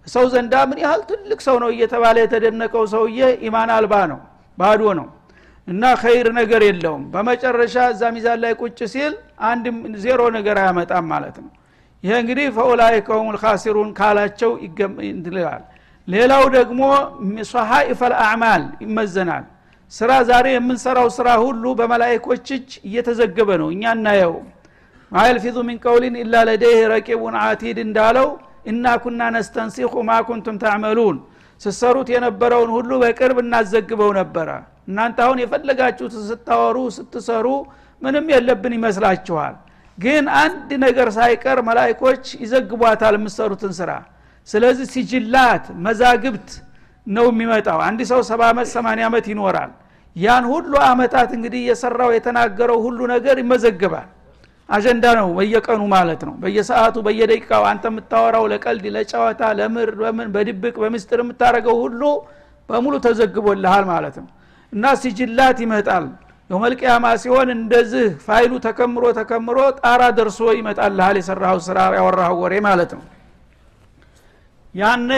ሰው 0.07 0.25
ዘንዳ 0.33 0.55
ምን 0.71 0.79
ያህል 0.85 1.03
ትልቅ 1.11 1.39
ሰው 1.47 1.57
ነው 1.63 1.71
እየተባለ 1.75 2.17
የተደነቀው 2.23 2.85
ሰውዬ 2.93 3.19
ኢማን 3.47 3.71
አልባ 3.77 3.95
ነው 4.13 4.21
ባዶ 4.59 4.83
ነው 4.99 5.07
እና 5.69 5.83
ኸይር 6.01 6.27
ነገር 6.39 6.63
የለውም። 6.67 7.05
በመጨረሻ 7.13 7.77
እዛ 7.93 8.03
ሚዛን 8.15 8.39
ላይ 8.45 8.53
ቁጭ 8.61 8.79
ሲል 8.93 9.13
አንድ 9.51 9.65
ዜሮ 10.05 10.21
ነገር 10.37 10.57
አያመጣም 10.63 11.07
ማለት 11.13 11.37
ነው። 11.45 11.51
ይሄ 12.05 12.13
እንግዲህ 12.23 12.47
ፈኡላይከ 12.57 13.09
ልካሲሩን 13.35 13.91
ካላቸው 13.99 14.51
ይላል። 15.29 15.63
ሌላው 16.09 16.45
ደግሞ 16.57 16.81
ሶሀኢፈል 17.53 18.15
አዕማል 18.25 18.65
ይመዘናል። 18.85 19.45
ስራ 19.93 20.11
ዛሬ 20.29 20.47
የምንሰራው 20.55 21.09
ስራ 21.17 21.29
ሁሉ 21.43 21.65
በመላይኮች 21.79 22.47
እጅ 22.57 22.71
እየተዘገበ 22.89 23.51
ነው። 23.63 23.69
እኛ 23.75 23.85
እናየው። 23.97 24.35
ማየልፊዙ 25.13 25.57
ሚን 25.67 25.79
ቀውሊን 25.85 26.15
ኢላ 26.23 26.35
ለደይህ 26.49 26.81
ረቂቡን 26.93 27.35
አቲድ 27.43 27.79
እንዳለው 27.85 28.29
እና 28.67 28.85
ኩና 29.03 29.23
ነስተንሲኹ 29.35 29.93
ማ 30.09 30.21
ኩንቱም 30.29 30.57
ታዕመሉን 30.63 31.17
ስሰሩት 31.61 32.09
የነበረውን 32.15 32.71
ሁሉ 32.77 32.91
በቅርብ 33.03 33.39
እናዘግበው 33.45 34.11
ነበረ። 34.19 34.49
እናንተ 34.89 35.19
አሁን 35.27 35.39
የፈለጋችሁት 35.43 36.15
ስታወሩ 36.29 36.77
ስትሰሩ 36.97 37.47
ምንም 38.03 38.27
የለብን 38.33 38.73
ይመስላችኋል። 38.79 39.55
ግን 39.99 40.25
አንድ 40.41 40.71
ነገር 40.85 41.09
ሳይቀር 41.17 41.59
መላይኮች 41.69 42.25
ይዘግቧታል 42.43 43.15
የምሰሩትን 43.19 43.73
ስራ። 43.79 43.91
ስለዚህ 44.49 44.87
ሲጅላት 44.95 45.65
መዛግብት 45.85 46.49
ነው 47.07 47.27
የሚመጣው። 47.31 47.79
አንድ 47.87 48.01
ሰው 48.11 48.21
ሰባ 48.31 48.41
ዓመት 48.53 48.69
ሰማኒያ 48.75 49.05
ዓመት 49.11 49.27
ይኖራል። 49.33 49.71
ያን 50.17 50.45
ሁሉ 50.53 50.73
አመታት 50.89 51.31
እንግዲህ 51.37 51.63
የሰራው 51.71 52.11
የተናገረው 52.17 52.79
ሁሉ 52.87 53.01
ነገር 53.15 53.37
ይመዘግባል 53.43 54.09
አጀንዳ 54.69 55.05
ነው 55.19 55.29
በየቀኑ 55.37 55.83
ማለት 55.95 56.21
ነው። 56.29 56.35
በየሰዓቱ 56.43 56.97
በየደቂቃው 57.07 57.63
አንተ 57.71 57.85
የምታወራው 57.91 58.45
ለቀልድ 58.53 58.85
ለጨዋታ 58.95 59.43
ለምር 59.59 59.91
በምን 60.01 60.29
በድብቅ 60.35 60.75
በምስጥር 60.83 61.21
የምታደረገው 61.23 61.77
ሁሉ 61.83 62.03
በሙሉ 62.69 62.95
ተዘግቦልሃል 63.07 63.85
ማለት 63.91 64.17
ነው። 64.23 64.29
እና 64.73 64.85
ሲጅላት 65.03 65.59
ይመጣል። 65.65 66.07
የውመልቅያማ 66.51 67.05
ሲሆን 67.23 67.49
እንደዚህ 67.55 68.07
ፋይሉ 68.25 68.53
ተከምሮ 68.65 69.05
ተከምሮ 69.19 69.59
ጣራ 69.79 70.03
ደርሶ 70.17 70.41
ይመጣልሃል 70.59 71.17
የሰራው 71.21 71.59
ስራ 71.67 71.79
ያወራው 71.99 72.35
ወሬ 72.43 72.55
ማለት 72.67 72.91
ነው። 72.97 73.05
ያነ 74.75 75.11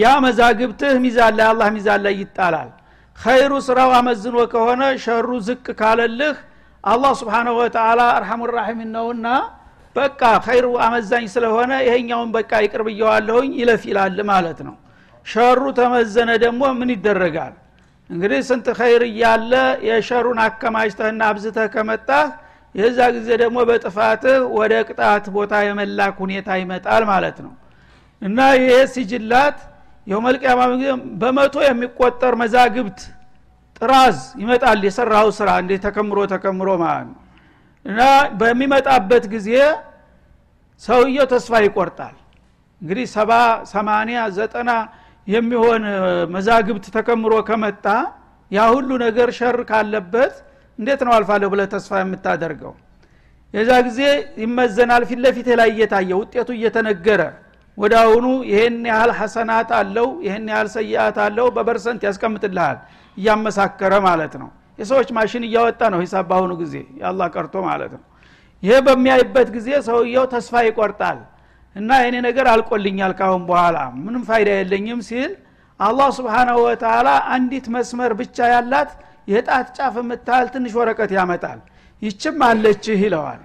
ያ 0.00 0.14
መዛግብትህ 0.24 0.94
ሚዛን 1.04 1.34
ላይ 1.38 1.46
አላህ 1.50 1.68
ሚዛን 1.74 2.00
ላይ 2.06 2.14
ይጣላል። 2.22 2.70
ኸይሩ 3.18 3.52
ስራው 3.66 3.90
አመዝኖ 3.98 4.36
ከሆነ 4.52 4.82
ሸሩ 5.04 5.28
ዝቅ 5.48 5.66
ካለልህ 5.80 6.36
አላህ 6.84 7.12
ስብሓናሁ 7.20 7.54
ወተላ 7.60 8.00
አርሐሙ 8.16 8.40
ራሒሚን 8.52 8.90
ነውና 8.96 9.26
በቃ 9.96 10.20
ኸይሩ 10.46 10.66
አመዛኝ 10.84 11.24
ስለሆነ 11.34 11.72
ይሄኛውን 11.86 12.30
በቃ 12.36 12.52
ይቅር 12.64 12.82
ይለፍ 13.56 13.82
ይላል 13.90 14.18
ማለት 14.30 14.60
ነው። 14.68 14.74
ሸሩ 15.26 15.62
ተመዘነ 15.78 16.30
ደግሞ 16.44 16.62
ምን 16.78 16.90
ይደረጋል? 16.94 17.52
እንግዲህ 18.10 18.40
ስንት 18.48 18.66
ኸይር 18.78 19.02
እያለ 19.08 19.52
የሸሩን 19.88 20.38
አከማችተህና 20.44 21.20
አብዝተህ 21.30 21.66
ከመጣህ 21.74 22.26
የዛ 22.74 22.98
ጊዜ 23.16 23.28
ደግሞ 23.42 23.58
በጥፋትህ 23.68 24.38
ወደ 24.58 24.72
ቅጣት 24.88 25.24
ቦታ 25.36 25.52
የመላክ 25.66 26.14
ሁኔታ 26.24 26.48
ይመጣል 26.62 27.02
ማለት 27.12 27.38
ነው። 27.46 27.52
እና 28.22 28.38
ይሄ 28.56 28.72
ሲጅላት 28.94 29.58
የውመልቅያማ 30.06 30.60
በመቶ 31.20 31.56
የሚቆጠር 31.66 32.34
መዛግብት 32.42 33.00
ጥራዝ 33.82 34.18
ይመጣል። 34.42 34.80
የሰራው 34.86 35.28
ስራ 35.38 35.48
እንዴ 35.62 35.72
ተከምሮ 35.84 36.18
ተከምሮ 36.32 36.68
ማለት 36.82 37.06
ነው። 37.08 37.18
እና 37.86 38.00
በሚመጣበት 38.40 39.24
ጊዜ 39.34 39.48
ሰውየው 40.82 41.26
ተስፋ 41.32 41.52
ይቆርጣል። 41.66 42.16
እንግዲህ 42.82 43.06
ሰባ 43.16 43.30
ሰማኒያ 43.72 44.18
ዘጠና 44.38 44.70
የሚሆን 45.26 45.82
መዛግብት 46.34 46.86
ተከምሮ 46.96 47.32
ከመጣ 47.48 47.86
ያ 48.50 48.62
ሁሉ 48.72 48.90
ነገር 49.04 49.28
ሸር 49.38 49.58
ካለበት 49.68 50.34
እንዴት 50.78 51.00
ነው 51.06 51.12
አልፋለሁ 51.16 51.48
ብለ 51.52 51.62
ተስፋ 51.74 51.92
የምታደርገው? 52.00 52.72
የዛ 53.54 53.70
ጊዜ 53.86 54.00
ይመዘናል። 54.42 55.02
ፊት 55.08 55.20
ለፊት 55.24 55.48
ላይ 55.60 55.68
እየታየ 55.74 56.10
ውጤቱ 56.20 56.48
እየተነገረ 56.58 57.22
ወደ 57.78 57.94
አሁኑ 58.02 58.26
ይሄን 58.48 58.74
ያህል 58.90 59.10
ሐሰናት 59.18 59.70
አለው 59.78 60.08
ይሄን 60.24 60.46
ያህል 60.52 60.68
ሰይአት 60.74 61.16
አለው 61.24 61.46
በ 61.56 61.66
percent 61.66 62.00
ያስቀምጥልሃል? 62.06 62.76
እያመሳከረ 63.16 63.92
ማለት 64.06 64.34
ነው። 64.42 64.48
የሰዎች 64.78 65.08
ማሽን 65.16 65.44
እያወጣ 65.48 65.80
ነው 65.92 66.00
ሂሳብ 66.04 66.24
በአሁኑ 66.30 66.52
ጊዜ። 66.62 66.74
የአላህ 67.00 67.26
ቀርቶ 67.34 67.54
ማለት 67.68 67.92
ነው። 67.96 68.02
ይሄ 68.62 68.74
በሚያይበት 68.86 69.48
ጊዜ 69.56 69.68
ሰውየው 69.88 70.24
ተስፋ 70.34 70.54
ይቆርጣል። 70.68 71.18
እና 71.76 71.90
የኔ 72.02 72.16
ነገር 72.28 72.46
አልቆልኛል 72.52 73.12
ካሁን 73.18 73.42
በኋላ 73.48 73.76
ምንም 74.04 74.22
ፋይዳ 74.28 74.48
የለኝም 74.56 75.00
ሲል 75.08 75.30
አላህ 75.80 76.08
ስብሓናሁ 76.18 76.58
ወተላ 76.66 77.08
አንዲት 77.34 77.66
መስመር 77.74 78.12
ብቻ 78.20 78.48
ያላት 78.52 78.90
የጣት 79.28 79.66
ጫፍ 79.76 79.94
የምታህል 80.00 80.46
ትንሽ 80.54 80.72
ወረቀት 80.80 81.10
ያመጣል። 81.18 81.60
ይችም 82.02 82.38
አለችህ 82.46 83.00
ይለዋል 83.04 83.40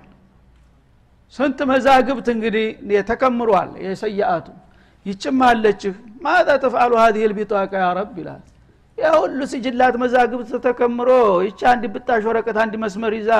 ስንት 1.35 1.59
መዛግብት 1.71 2.27
እንግዲህ 2.33 2.67
ተከምሯል 3.09 3.71
የሰያአቱ 3.85 4.47
ይችም 5.05 5.39
አለችህ 5.47 5.95
ማታ 6.23 6.49
ተፍአሉ 6.63 6.93
ሀዚህ 7.01 7.23
ልቢጣቃ 7.31 7.71
ያ 7.81 7.87
ረብ 7.97 8.13
ይላል። 8.21 8.41
ያ 8.97 9.09
ሁሉ 9.21 9.39
ስጅላት 9.51 9.95
መዛግብት 10.03 10.51
ተከምሮ 10.65 11.09
ይቻ 11.47 11.61
አንድ 11.73 11.83
ብጣሽ 11.95 12.23
ወረቀት 12.29 12.57
አንድ 12.63 12.73
መስመር 12.83 13.13
ይዛ 13.19 13.31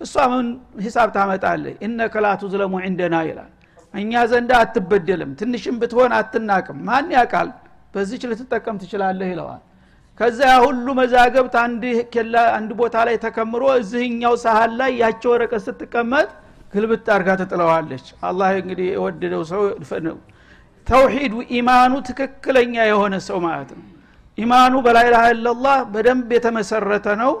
እሷ 0.00 0.14
ምን 0.32 0.46
ሂሳብ 0.84 1.08
ታመጣለህ? 1.14 1.74
ኢነከ 1.84 2.14
ላ 2.24 2.32
ቱዝለሙ 2.40 2.72
ዕንደና 2.86 3.16
ይላል። 3.28 3.50
እኛ 3.94 4.12
ዘንዳ 4.30 4.50
አትበደልም 4.62 5.30
ትንሽም 5.40 5.76
ብትሆን 5.82 6.12
አትናቅም። 6.18 6.78
ማን 6.88 7.06
ያቃል 7.16 7.48
በዚች 7.94 8.22
ልትጠቀም 8.30 8.76
ትችላለህ 8.82 9.28
ይለዋል። 9.32 9.62
ከዚያ 10.20 10.50
ሁሉ 10.64 10.86
መዛገብት 11.00 11.54
አንድ 12.56 12.70
ቦታ 12.80 12.96
ላይ 13.08 13.16
ተከምሮ 13.24 13.62
እዚህኛው 13.80 14.34
ሳህል 14.44 14.72
ላይ 14.80 14.90
ያቸው 15.02 15.30
ወረቀት 15.34 15.62
ስትቀመጥ 15.66 16.28
ግልብጥ 16.72 17.06
አርጋ 17.14 17.28
ትጥለዋለች 17.40 18.06
አላህ 18.28 18.48
እንግዲህ 18.60 18.86
የወደደው 18.92 19.42
ሰው 19.50 19.62
ተውሂዱ 20.86 21.34
ኢማኑ 21.56 21.92
ትክክለኛ 22.08 22.74
የሆነ 22.90 23.14
ሰው 23.28 23.38
ማለት 23.46 23.70
ነው። 23.76 23.84
ኢማኑ 24.38 24.74
በላይላህ 24.86 25.22
ኢላላህ 25.32 25.78
በደንብ 25.92 26.28
የተመሰረተ 26.36 27.06
ነው 27.22 27.32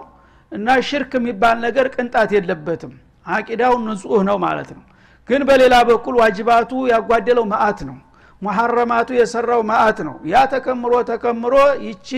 እና 0.52 0.76
ሽርክ 0.88 1.12
የሚባል 1.18 1.56
ነገር 1.66 1.86
ቅንጣት 1.94 2.30
የለበትም። 2.36 2.92
አቂዳው 3.26 3.74
ንጹህ 3.84 4.20
ነው 4.28 4.36
ማለት 4.44 4.70
ነው። 4.76 4.82
ግን 5.28 5.42
በሌላ 5.48 5.74
በኩል 5.88 6.14
ዋጅባቱ 6.22 6.72
ያጓደለው 6.92 7.46
ማአት 7.52 7.80
ነው። 7.88 7.96
ሙሐረማቱ 8.42 9.08
የሰራው 9.18 9.60
ማአት 9.70 9.98
ነው። 10.08 10.16
ያ 10.32 10.42
ተከምሮ 10.52 10.94
ተከምሮ 11.10 11.54
ይቺ 11.86 12.08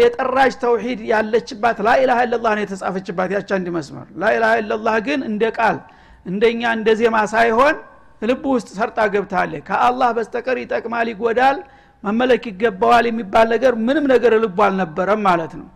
የጠራች 0.00 0.52
ተውሂድ 0.62 1.00
ያለችባት 1.10 1.78
ላኢላሃ 1.86 2.18
ኢላላህ 2.26 2.52
ነው 2.56 2.62
የተጻፈችባት 2.64 3.30
ያቻ 3.36 3.50
እንዲ 3.60 3.68
መስመር። 3.74 4.06
ላኢላሃ 4.22 4.52
ኢላላህ 4.60 4.94
ግን 5.06 5.20
እንደ 5.30 5.44
ቃል 5.58 5.78
እንደኛ 6.26 6.62
እንደ 6.76 6.88
ዜማ 7.00 7.16
ሳይሆን 7.32 7.74
ልቡ 8.22 8.44
ውስጥ 8.56 8.68
ሰርጣ 8.78 8.98
ገብታለች። 9.14 9.62
ከአላህ 9.68 10.08
በስተቀር 10.16 10.56
ይጠቅማል 10.62 11.08
ይጎዳል 11.12 11.56
መመለክ 12.04 12.44
ይገባዋል 12.50 13.04
የሚባል 13.08 13.46
ነገር 13.54 13.72
ምንም 13.86 14.04
ነገር 14.12 14.32
ልቡ 14.44 14.58
አልነበረም 14.66 15.20
ማለት 15.28 15.52
ነው። 15.60 15.68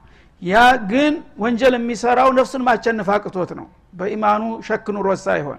ያ 0.42 0.56
ግን 0.90 1.14
ወንጀል 1.42 1.74
የሚሰራው 1.78 2.28
ነፍሱን 2.38 2.62
ማቸነፍ 2.68 3.08
አቅቶት 3.16 3.50
ነው። 3.58 3.66
በኢማኑ 3.98 4.42
ሸክ 4.66 4.86
ኑሮት 4.96 5.20
ሳይሆን 5.26 5.58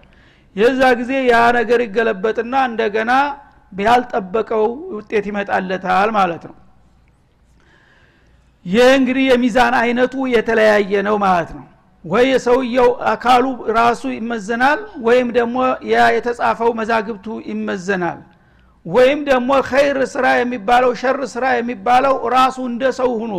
የዛ 0.55 0.81
ጊዜ 0.99 1.11
ያ 1.29 1.35
ነገር 1.57 1.79
ይገለበጥና 1.85 2.55
እንደገና 2.69 3.11
ያልጠበቀው 3.73 4.63
ውጤት 4.95 5.25
ይመጣለታል 5.29 6.09
ማለት 6.17 6.43
ነው። 6.49 6.55
ይህ 8.65 8.89
እንግዲህ 8.97 9.25
የሚዛን 9.29 9.75
አይነቱ 9.79 10.15
የተለያየ 10.33 10.93
ነው 11.07 11.15
ማለት 11.25 11.51
ነው 11.57 11.65
ወይ 12.03 12.25
የሰውየው 12.31 12.89
አካሉ 13.11 13.45
ራሱ 13.77 14.01
ይመዘናል 14.17 14.79
ወይም 15.07 15.27
ደግሞ 15.37 15.57
ያ 15.91 16.05
የተጻፈው 16.15 16.71
መዛግብቱ 16.79 17.25
ይመዘናል። 17.51 18.19
ወይም 18.85 19.19
ደግሞ 19.29 19.49
ኸይር 19.69 19.97
ስራ 20.13 20.25
የሚባለው 20.39 20.91
ሸር 21.01 21.19
ስራ 21.33 21.45
የሚባለው 21.57 22.15
ራሱ 22.35 22.57
እንደ 22.71 22.83
ሰው 22.99 23.09
ሁኖ 23.21 23.33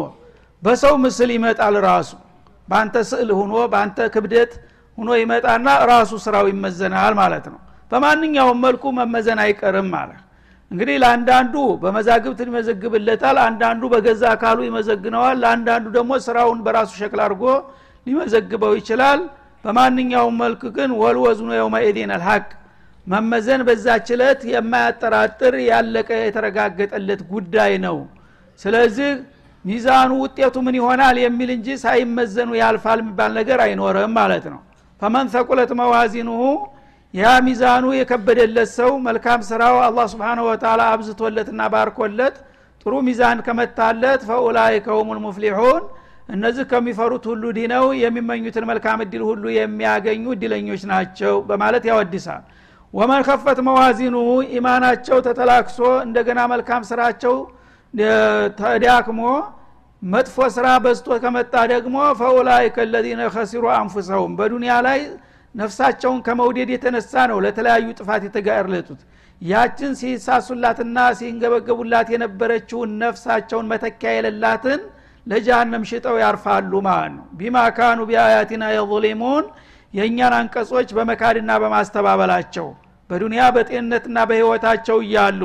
በሰው 0.62 0.94
ምስል 1.05 1.31
ይመጣል 1.37 1.77
ራሱ። 1.88 2.11
በአንተ 2.68 2.96
ስዕል 3.11 3.31
ሁኖ 3.40 3.55
በአንተ 3.72 3.98
ክብደት 4.14 4.53
ሁኖ 4.98 5.11
ይመጣና 5.22 5.68
ራሱ 5.90 6.12
ስራው 6.25 6.46
ይመዘናል 6.53 7.14
ማለት 7.20 7.46
ነው። 7.53 7.59
በማንኛውም 7.92 8.61
መልኩ 8.64 8.85
መመዘን 8.98 9.38
አይቀርም 9.44 9.88
ማለት 9.96 10.20
እንግዲህ 10.70 10.96
ለአንዳንዱ 11.03 11.55
በመዛግብት 11.83 12.38
ይመዘግብለታል 12.44 13.37
አንዳንዱ 13.46 13.83
በገዛ 13.92 14.22
አካሉ 14.37 14.59
ይመዘግነዋል 14.68 15.37
ለአንዳንዱ 15.42 15.87
ደግሞ 15.96 16.12
ስራውን 16.27 16.61
በራሱ 16.66 16.90
ሸክል 17.01 17.20
አድርጎ 17.25 17.44
ሊመዘግበው 18.06 18.72
ይችላል። 18.78 19.20
በማንኛውም 19.64 20.36
መልክ 20.42 20.62
ግን 20.76 20.90
ወልወዝኑ 21.00 21.50
የውመኢዲን 21.56 22.10
አልሐቅ። 22.16 22.46
መመዘን 23.06 23.60
በዛ 23.68 23.86
ችለት 24.08 24.40
የማያጠራጥር 24.52 25.54
ያለቀ 25.68 26.10
የተረጋገጠለት 26.22 27.20
ጉዳይ 27.32 27.72
ነው። 27.86 27.96
ስለዚህ 28.60 29.10
ሚዛኑ 29.64 30.10
ውጤቱ 30.22 30.56
ምን 30.66 30.76
ይሆናል 30.78 31.16
የሚል 31.24 31.50
እንጂ 31.56 31.68
ሳይመዘኑ 31.82 32.50
ያልፋል 32.60 32.98
የሚባል 33.02 33.32
ነገር 33.38 33.58
አይኖርም 33.66 34.12
ማለት 34.18 34.44
ነው። 34.52 34.60
ፈመን 35.02 35.26
ተቁለት 35.34 35.70
መዋዚኑሁ 35.80 36.42
ያ 37.14 37.30
ሚዛኑ 37.46 37.84
የከበደለት 37.96 38.70
ሰው 38.78 38.90
መልካም 39.06 39.40
ስራው 39.48 39.76
አላህ 39.86 40.06
ስብሓንሁ 40.12 40.44
ወተላ 40.50 40.82
አብዝቶለትና 40.92 41.60
ባርኮለት 41.72 42.36
ጥሩ 42.86 42.92
ሚዛን 43.08 43.38
ከመታለት 43.46 44.20
ፈኡላይከ 44.28 44.86
ሁሙል 44.98 45.18
ሙፍሊሑን 45.26 45.82
እነዚህ 46.32 46.64
ከሚፈሩት 46.70 47.24
ሁሉ 47.30 47.44
ዲነው 47.56 47.86
የሚመኙትን 48.02 48.64
መልካም 48.70 49.00
እድል 49.04 49.22
ሁሉ 49.30 49.44
የሚያገኙ 49.56 50.24
እድለኞች 50.34 50.82
ናቸው 50.92 51.34
በማለት 51.48 51.84
ያወድሳል። 51.90 52.42
ወመን 52.94 53.22
ከፈት 53.28 53.58
መዋዚኑሁ 53.66 54.28
ኢማናቸው 54.56 55.18
ተተላክሶ 55.26 55.78
እንደገና 56.06 56.40
መልካም 56.52 56.82
ስራቸው 56.90 57.34
ተዳክሞ 58.60 59.20
መጥፎ 60.02 60.36
ስራ 60.54 60.66
በዝቶ 60.84 61.08
ከመጣ 61.22 61.54
ደግሞ 61.72 61.96
ፈኡላይከ 62.20 62.86
ለዚነ 62.92 63.22
ከሲሩ 63.34 63.64
አንፉሰሁም። 63.76 64.32
በዱንያ 64.38 64.74
ላይ 64.86 65.00
ነፍሳቸውን 65.54 66.18
ከመውደድ 66.26 66.70
የተነሳ 66.74 67.12
ነው 67.30 67.38
ለተለያዩ 67.44 67.86
ጥፋት 67.98 68.22
የተጋርለጡት 68.28 69.00
ያችን 69.42 69.92
ሲሳሱላትና 70.00 70.98
ሲንገበገቡላት 71.18 72.08
የነበረችውን 72.14 72.90
ነፍሳቸውን 73.02 73.68
መተኪያ 73.72 74.10
የሌላትን 74.16 74.80
ለጃሃንም 75.26 75.82
ሽጠው 75.90 76.16
ያርፋሉ 76.22 76.72
ማለት 76.87 77.12
ነው። 77.16 77.26
ቢማ 77.38 77.56
ካኑ 77.76 78.00
ቢአያቲና 78.08 78.64
የظሊሙን 78.74 79.44
የእኛን 79.94 80.35
አንቀጾች 80.38 80.88
በመካድና 80.96 81.50
በማስተባበላቸው 81.62 82.68
በዱንያ 83.11 83.42
በጤንነትና 83.54 84.18
በህይወታቸው 84.28 84.98
እያሉ 85.04 85.42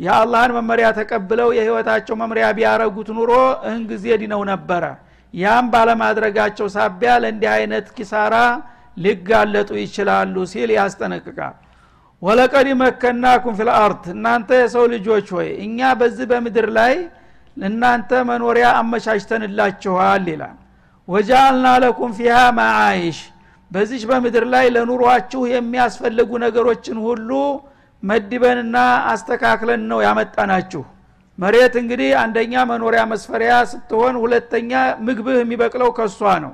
የአላህን 0.00 0.52
መመሪያ 0.58 0.86
ተቀብለው 0.98 1.48
የህይወታቸው 1.56 2.14
መምሪያ 2.20 2.46
ቢያረጉት 2.58 3.08
ኑሮ 3.16 3.32
እህን 3.66 3.82
ጊዜ 3.90 4.06
ድነው 4.22 4.42
ነበረ። 4.50 4.84
ያም 5.34 5.66
ባለማድረጋቸው 5.72 6.66
ሳቢያ 6.74 7.10
ለእንዲህ 7.22 7.50
አይነት 7.56 7.86
ኪሳራ 7.96 8.34
ሊጋለጡ 8.96 9.70
ይችላሉ 9.82 10.34
ሲል 10.50 10.70
ያስጠነቅቃል። 10.76 11.54
ወለቀድ 12.22 12.66
መከናኩም 12.82 13.54
ፊልአርድ 13.60 14.02
እናንተ 14.14 14.50
የሰው 14.60 14.84
ልጆች 14.92 15.28
ሆይ 15.36 15.48
እኛ 15.64 15.78
በዚህ 16.00 16.26
በምድር 16.32 16.66
ላይ 16.76 16.94
ለእናንተ 17.56 18.10
መኖሪያ 18.28 18.66
አመቻችተንላችኋል 18.80 20.24
ይላል። 20.32 20.56
ወጃአልና 21.08 21.66
ለኩም 21.82 22.10
ፊሃ 22.18 22.36
ማአይሽ 22.58 23.18
በዚች 23.70 24.02
በምድር 24.10 24.44
ላይ 24.54 24.66
ለኑሯችሁ 24.74 25.42
የሚያስፈልጉ 25.50 26.30
ነገሮችን 26.44 26.98
ሁሉ 27.06 27.30
መድበንና 28.02 28.76
አስተካክለን 29.12 29.82
ነው 29.90 29.98
ያመጣናችሁ። 30.06 30.82
መሬት 31.38 31.74
እንግዲህ 31.80 32.10
አንደኛ 32.22 32.54
መኖሪያ 32.70 33.02
መስፈሪያ 33.12 33.52
ስትሆን 33.70 34.14
ሁለተኛ 34.22 34.72
ምግብህ 35.06 35.38
የሚበቅለው 35.40 35.90
ከሷ 35.98 36.20
ነው። 36.44 36.52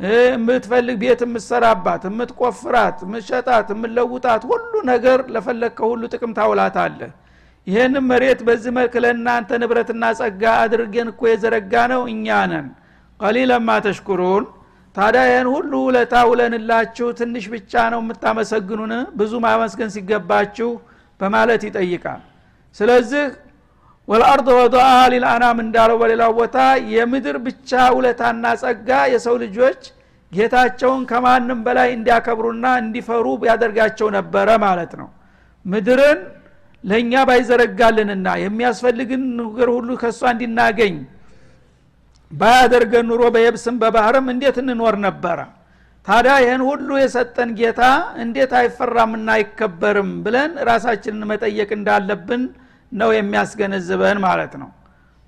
የምትፈልግ 0.00 0.96
ቤት 1.02 1.20
የምትሰራባት 1.24 2.02
የምትቆፍራት 2.08 2.96
የምትሸጣት 3.04 3.68
የምትለውጣት 3.74 4.42
ሁሉ 4.50 4.72
ነገር 4.90 5.18
ለፈለግከው 5.34 5.90
ሁሉ 5.92 6.02
ጥቅም 6.12 6.32
ታውላት 6.38 6.76
አለ 6.84 7.00
ይህንም 7.66 8.04
መሬት 8.10 8.40
በዚህ 8.46 8.70
መልክ 8.76 8.94
ለእናንተ 9.04 9.50
ንብረትና 9.62 10.04
ጸጋ 10.18 10.42
አድርገን 10.62 11.08
እኮ 11.12 11.22
የዘረጋ 11.30 11.74
ነው 11.92 12.02
እኛ 12.12 12.26
ነን። 12.50 12.66
ቀሊለማ 13.20 13.68
ተሽኩሩን። 13.84 14.44
ታዲያ 14.96 15.22
ይህን 15.28 15.48
ሁሉ 15.54 15.72
ውለታ 15.86 16.14
ውለንላችሁ 16.30 17.06
ትንሽ 17.20 17.44
ብቻ 17.52 17.72
ነው 17.92 18.00
የምታመሰግኑን? 18.02 18.92
ብዙ 19.18 19.32
ማመስገን 19.44 19.90
ሲገባችሁ 19.94 20.70
በማለት 21.20 21.62
ይጠይቃል። 21.68 22.20
ስለዚህ 22.76 23.24
ወልአርድ 24.08 24.48
ወضአ 24.56 24.82
ሊልአናም 25.12 25.58
እንዳለው 25.64 25.96
በሌላው 26.02 26.30
ቦታ 26.38 26.56
የምድር 26.92 27.36
ብቻ 27.46 27.70
ውለታና 27.96 28.44
ጸጋ 28.62 28.90
የሰው 29.12 29.36
ልጆች 29.44 29.80
ጌታቸውን 30.32 31.02
ከማንም 31.10 31.58
በላይ 31.66 31.88
እንዲያከብሩና 31.96 32.66
እንዲፈሩ 32.82 33.26
ያደርጋቸው 33.48 34.08
ነበረ 34.16 34.48
ማለት 34.64 34.92
ነው። 35.00 35.08
ምድርን 35.64 36.20
ለእኛ 36.84 37.12
ባይዘረጋልንና 37.28 38.28
የሚያስፈልግን 38.42 39.22
ነገር 39.40 39.68
ሁሉ 39.76 39.90
ከእሷ 40.00 40.20
እንዲናገኝ 40.34 40.94
ባያደርገን 42.30 43.06
ኑሮ 43.10 43.22
በየብስም 43.34 43.76
በባህርም 43.82 44.26
እንዴት 44.32 44.56
እንኖር 44.62 44.94
ነበረ? 45.06 45.38
ታዲያ 46.06 46.34
ይህን 46.44 46.62
ሁሉ 46.68 46.88
የሰጠን 47.00 47.50
ጌታ 47.58 47.82
እንዴት 48.22 48.52
አይፈራምና 48.60 49.28
አይከበርም 49.36 50.10
ብለን 50.24 50.52
ራሳችንን 50.70 51.28
መጠየቅ 51.32 51.70
እንዳለብን 51.78 52.42
ነው 52.92 53.10
የሚያስገነዝበን 53.16 54.18
ማለት 54.26 54.54
ነው። 54.62 54.70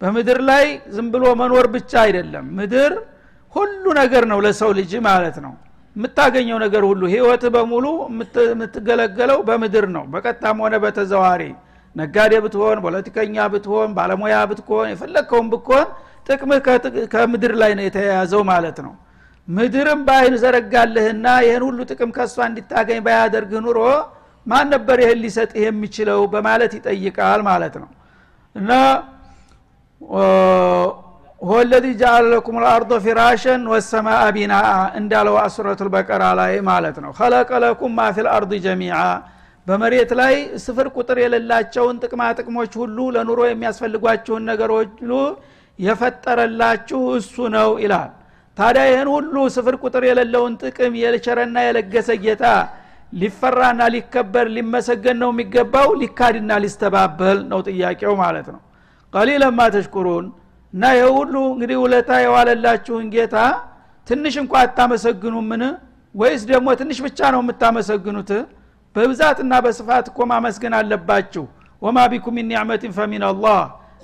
በምድር 0.00 0.38
ላይ 0.48 0.64
ዝም 0.94 1.06
ብሎ 1.14 1.24
መኖር 1.42 1.66
ብቻ 1.76 1.92
አይደለም። 2.06 2.46
ምድር 2.58 2.92
ሁሉ 3.54 3.84
ነገር 4.00 4.24
ነው 4.32 4.38
ለሰው 4.46 4.70
ልጅ 4.78 4.92
ማለት 5.06 5.36
ነው 5.44 5.52
የምታገኘው 5.96 6.58
ነገር 6.64 6.82
ሁሉ 6.88 7.02
ህይወት 7.12 7.44
በሙሉ 7.54 7.86
የምትገለገለው 8.46 9.38
በምድር 9.48 9.86
ነው። 9.96 10.04
በቀጥታም 10.12 10.58
ሆነ 10.64 10.74
በተዘዋሪ 10.84 11.42
ነጋዴ 11.96 12.32
ብትሆን 12.44 12.78
ፖለቲከኛ 12.84 13.36
ብትሆን 13.52 13.90
ባለሙያ 13.96 14.36
ብትሆን 14.50 14.88
የፈለግከውን 14.92 15.48
ብትሆን 15.52 15.86
ጥቅምህ 16.28 16.60
ከምድር 17.12 17.52
ላይ 17.62 17.72
ነው 17.78 17.84
የተያያዘው 17.86 18.42
ማለት 18.50 18.78
ነው። 18.86 18.92
ምድርም 19.48 20.00
በአይን 20.06 20.34
ዘረጋልህና 20.42 21.26
ይህን 21.46 21.62
ሁሉ 21.66 21.78
ጥቅም 21.90 22.10
ከእሷ 22.16 22.36
እንዲታገኝ 22.48 23.00
ባያደርግህ 23.06 23.60
ኑሮ 23.66 23.80
ማን 24.46 24.66
ነበር 24.74 24.98
ይህን 25.02 25.18
ሊሰጥህ 25.24 25.62
የሚችለው 25.66 26.20
በማለት 26.32 26.72
ይጠይቃል 26.78 27.40
ማለት 27.48 27.74
ነው። 27.82 27.90
እና 28.56 28.70
ወለዚ 31.44 31.86
ጃአለ 32.00 32.24
ለኩም 32.32 32.56
ልአርዶ 32.62 32.90
ፊራሸን 33.04 33.62
ወሰማአ 33.72 34.20
ቢናአ 34.36 34.68
እንዳለው 34.98 35.34
አሱረቱ 35.40 35.80
ልበቀራ 35.86 36.22
ላይ 36.38 36.52
ማለት 36.68 36.96
ነው። 37.04 37.10
ከለቀ 37.18 37.50
ለኩም 37.64 37.92
ማ 37.98 38.06
ፊ 38.12 38.18
ጀሚዓ 38.66 38.98
በመሬት 39.66 40.10
ላይ 40.20 40.34
ስፍር 40.64 40.86
ቁጥር 40.96 41.18
የሌላቸውን 41.22 41.96
ጥቅማ 42.02 42.22
ጥቅሞች 42.38 42.72
ሁሉ 42.80 42.98
ለኑሮ 43.14 43.40
የሚያስፈልጓችሁን 43.48 44.46
ነገሮች 44.50 44.92
ሁሉ 45.02 45.12
የፈጠረላችሁ 45.78 47.00
እሱ 47.18 47.36
ነው 47.56 47.70
ይላል። 47.84 48.10
ታዲያ 48.58 48.84
ይህን 48.90 49.08
ሁሉ 49.14 49.34
ስፍር 49.54 49.76
ቁጥር 49.84 50.04
የሌለውን 50.08 50.54
ጥቅም 50.62 50.94
የቸረና 51.02 51.56
የለገሰ 51.66 52.08
ጌታ 52.24 52.44
ሊፈራና 53.12 53.82
ሊከበር 53.94 54.46
ሊመሰገን 54.56 55.18
ነው 55.22 55.30
የሚገባው? 55.32 55.88
ሊካድና 56.00 56.52
ሊስተባበል 56.64 57.38
ነው 57.50 57.60
ጥያቄው 57.68 58.14
ማለት 58.22 58.48
ነው። 58.54 58.60
ቀሊለማ 59.12 59.60
ተሽኩሩን 59.74 60.24
እና 60.74 60.84
ይህ 60.96 61.08
ሁሉ 61.16 61.34
እንግዲህ 61.54 61.76
ውለታ 61.82 62.10
የዋለላችሁን 62.22 63.06
ጌታ 63.14 63.36
ትንሽ 64.08 64.34
እንኳ 64.42 64.52
አታመሰግኑምን? 64.64 65.62
ወይስ 66.14 66.42
ደግሞ 66.50 66.68
ትንሽ 66.80 66.98
ብቻ 67.06 67.18
ነው 67.34 67.40
የምታመሰግኑት? 67.44 68.30
በብዛትና 68.96 69.52
በስፋት 69.64 70.06
እኮ 70.10 70.18
ማመስገን 70.32 70.74
አለባችሁ። 70.78 71.44
ወማ 71.82 71.98
ቢኩም 72.12 72.34
ሚን 72.36 72.46
ኒዕመትን 72.50 72.92
ፈሚን 72.98 73.24
አላህ። 73.30 73.60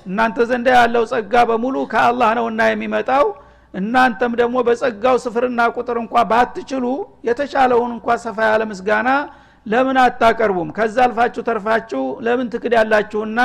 እናንተ 0.06 0.38
ዘንዳ 0.50 0.66
ያለው 0.78 1.04
ጸጋ 1.12 1.34
በሙሉ 1.50 1.76
ከአላህ 1.92 2.28
ነውና 2.38 2.60
የሚመጣው። 2.70 3.26
እናንተም 3.74 4.32
ደግሞ 4.40 4.56
በጸጋው 4.68 5.16
ስፍርና 5.24 5.60
ቁጥር 5.76 5.96
እንኳ 6.02 6.14
ባትችሉ 6.30 6.84
የተሻለውን 7.28 7.90
እንኳ 7.96 8.16
ሰፋ 8.24 8.38
ያለ 8.50 8.62
ምስጋና 8.70 9.08
ለምን 9.66 9.96
አታቀርቡም? 10.04 10.70
ከዛ 10.78 10.96
አልፋችሁ 11.06 11.42
ተርፋችሁ 11.48 12.02
ለምን 12.26 12.46
ትክድ 12.54 12.72
ያላችሁና 12.78 13.40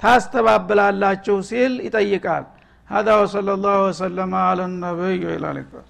ታስተባብላላችሁ? 0.00 1.36
ሲል 1.48 1.72
ይጠይቃል 1.86 2.44
هذا 2.90 3.12
وصلى 3.20 3.52
الله 3.54 3.76
وسلم 3.86 4.30
على 4.34 4.64
النبي 4.64 5.18
وإلى 5.26 5.46
اللقاء. 5.50 5.84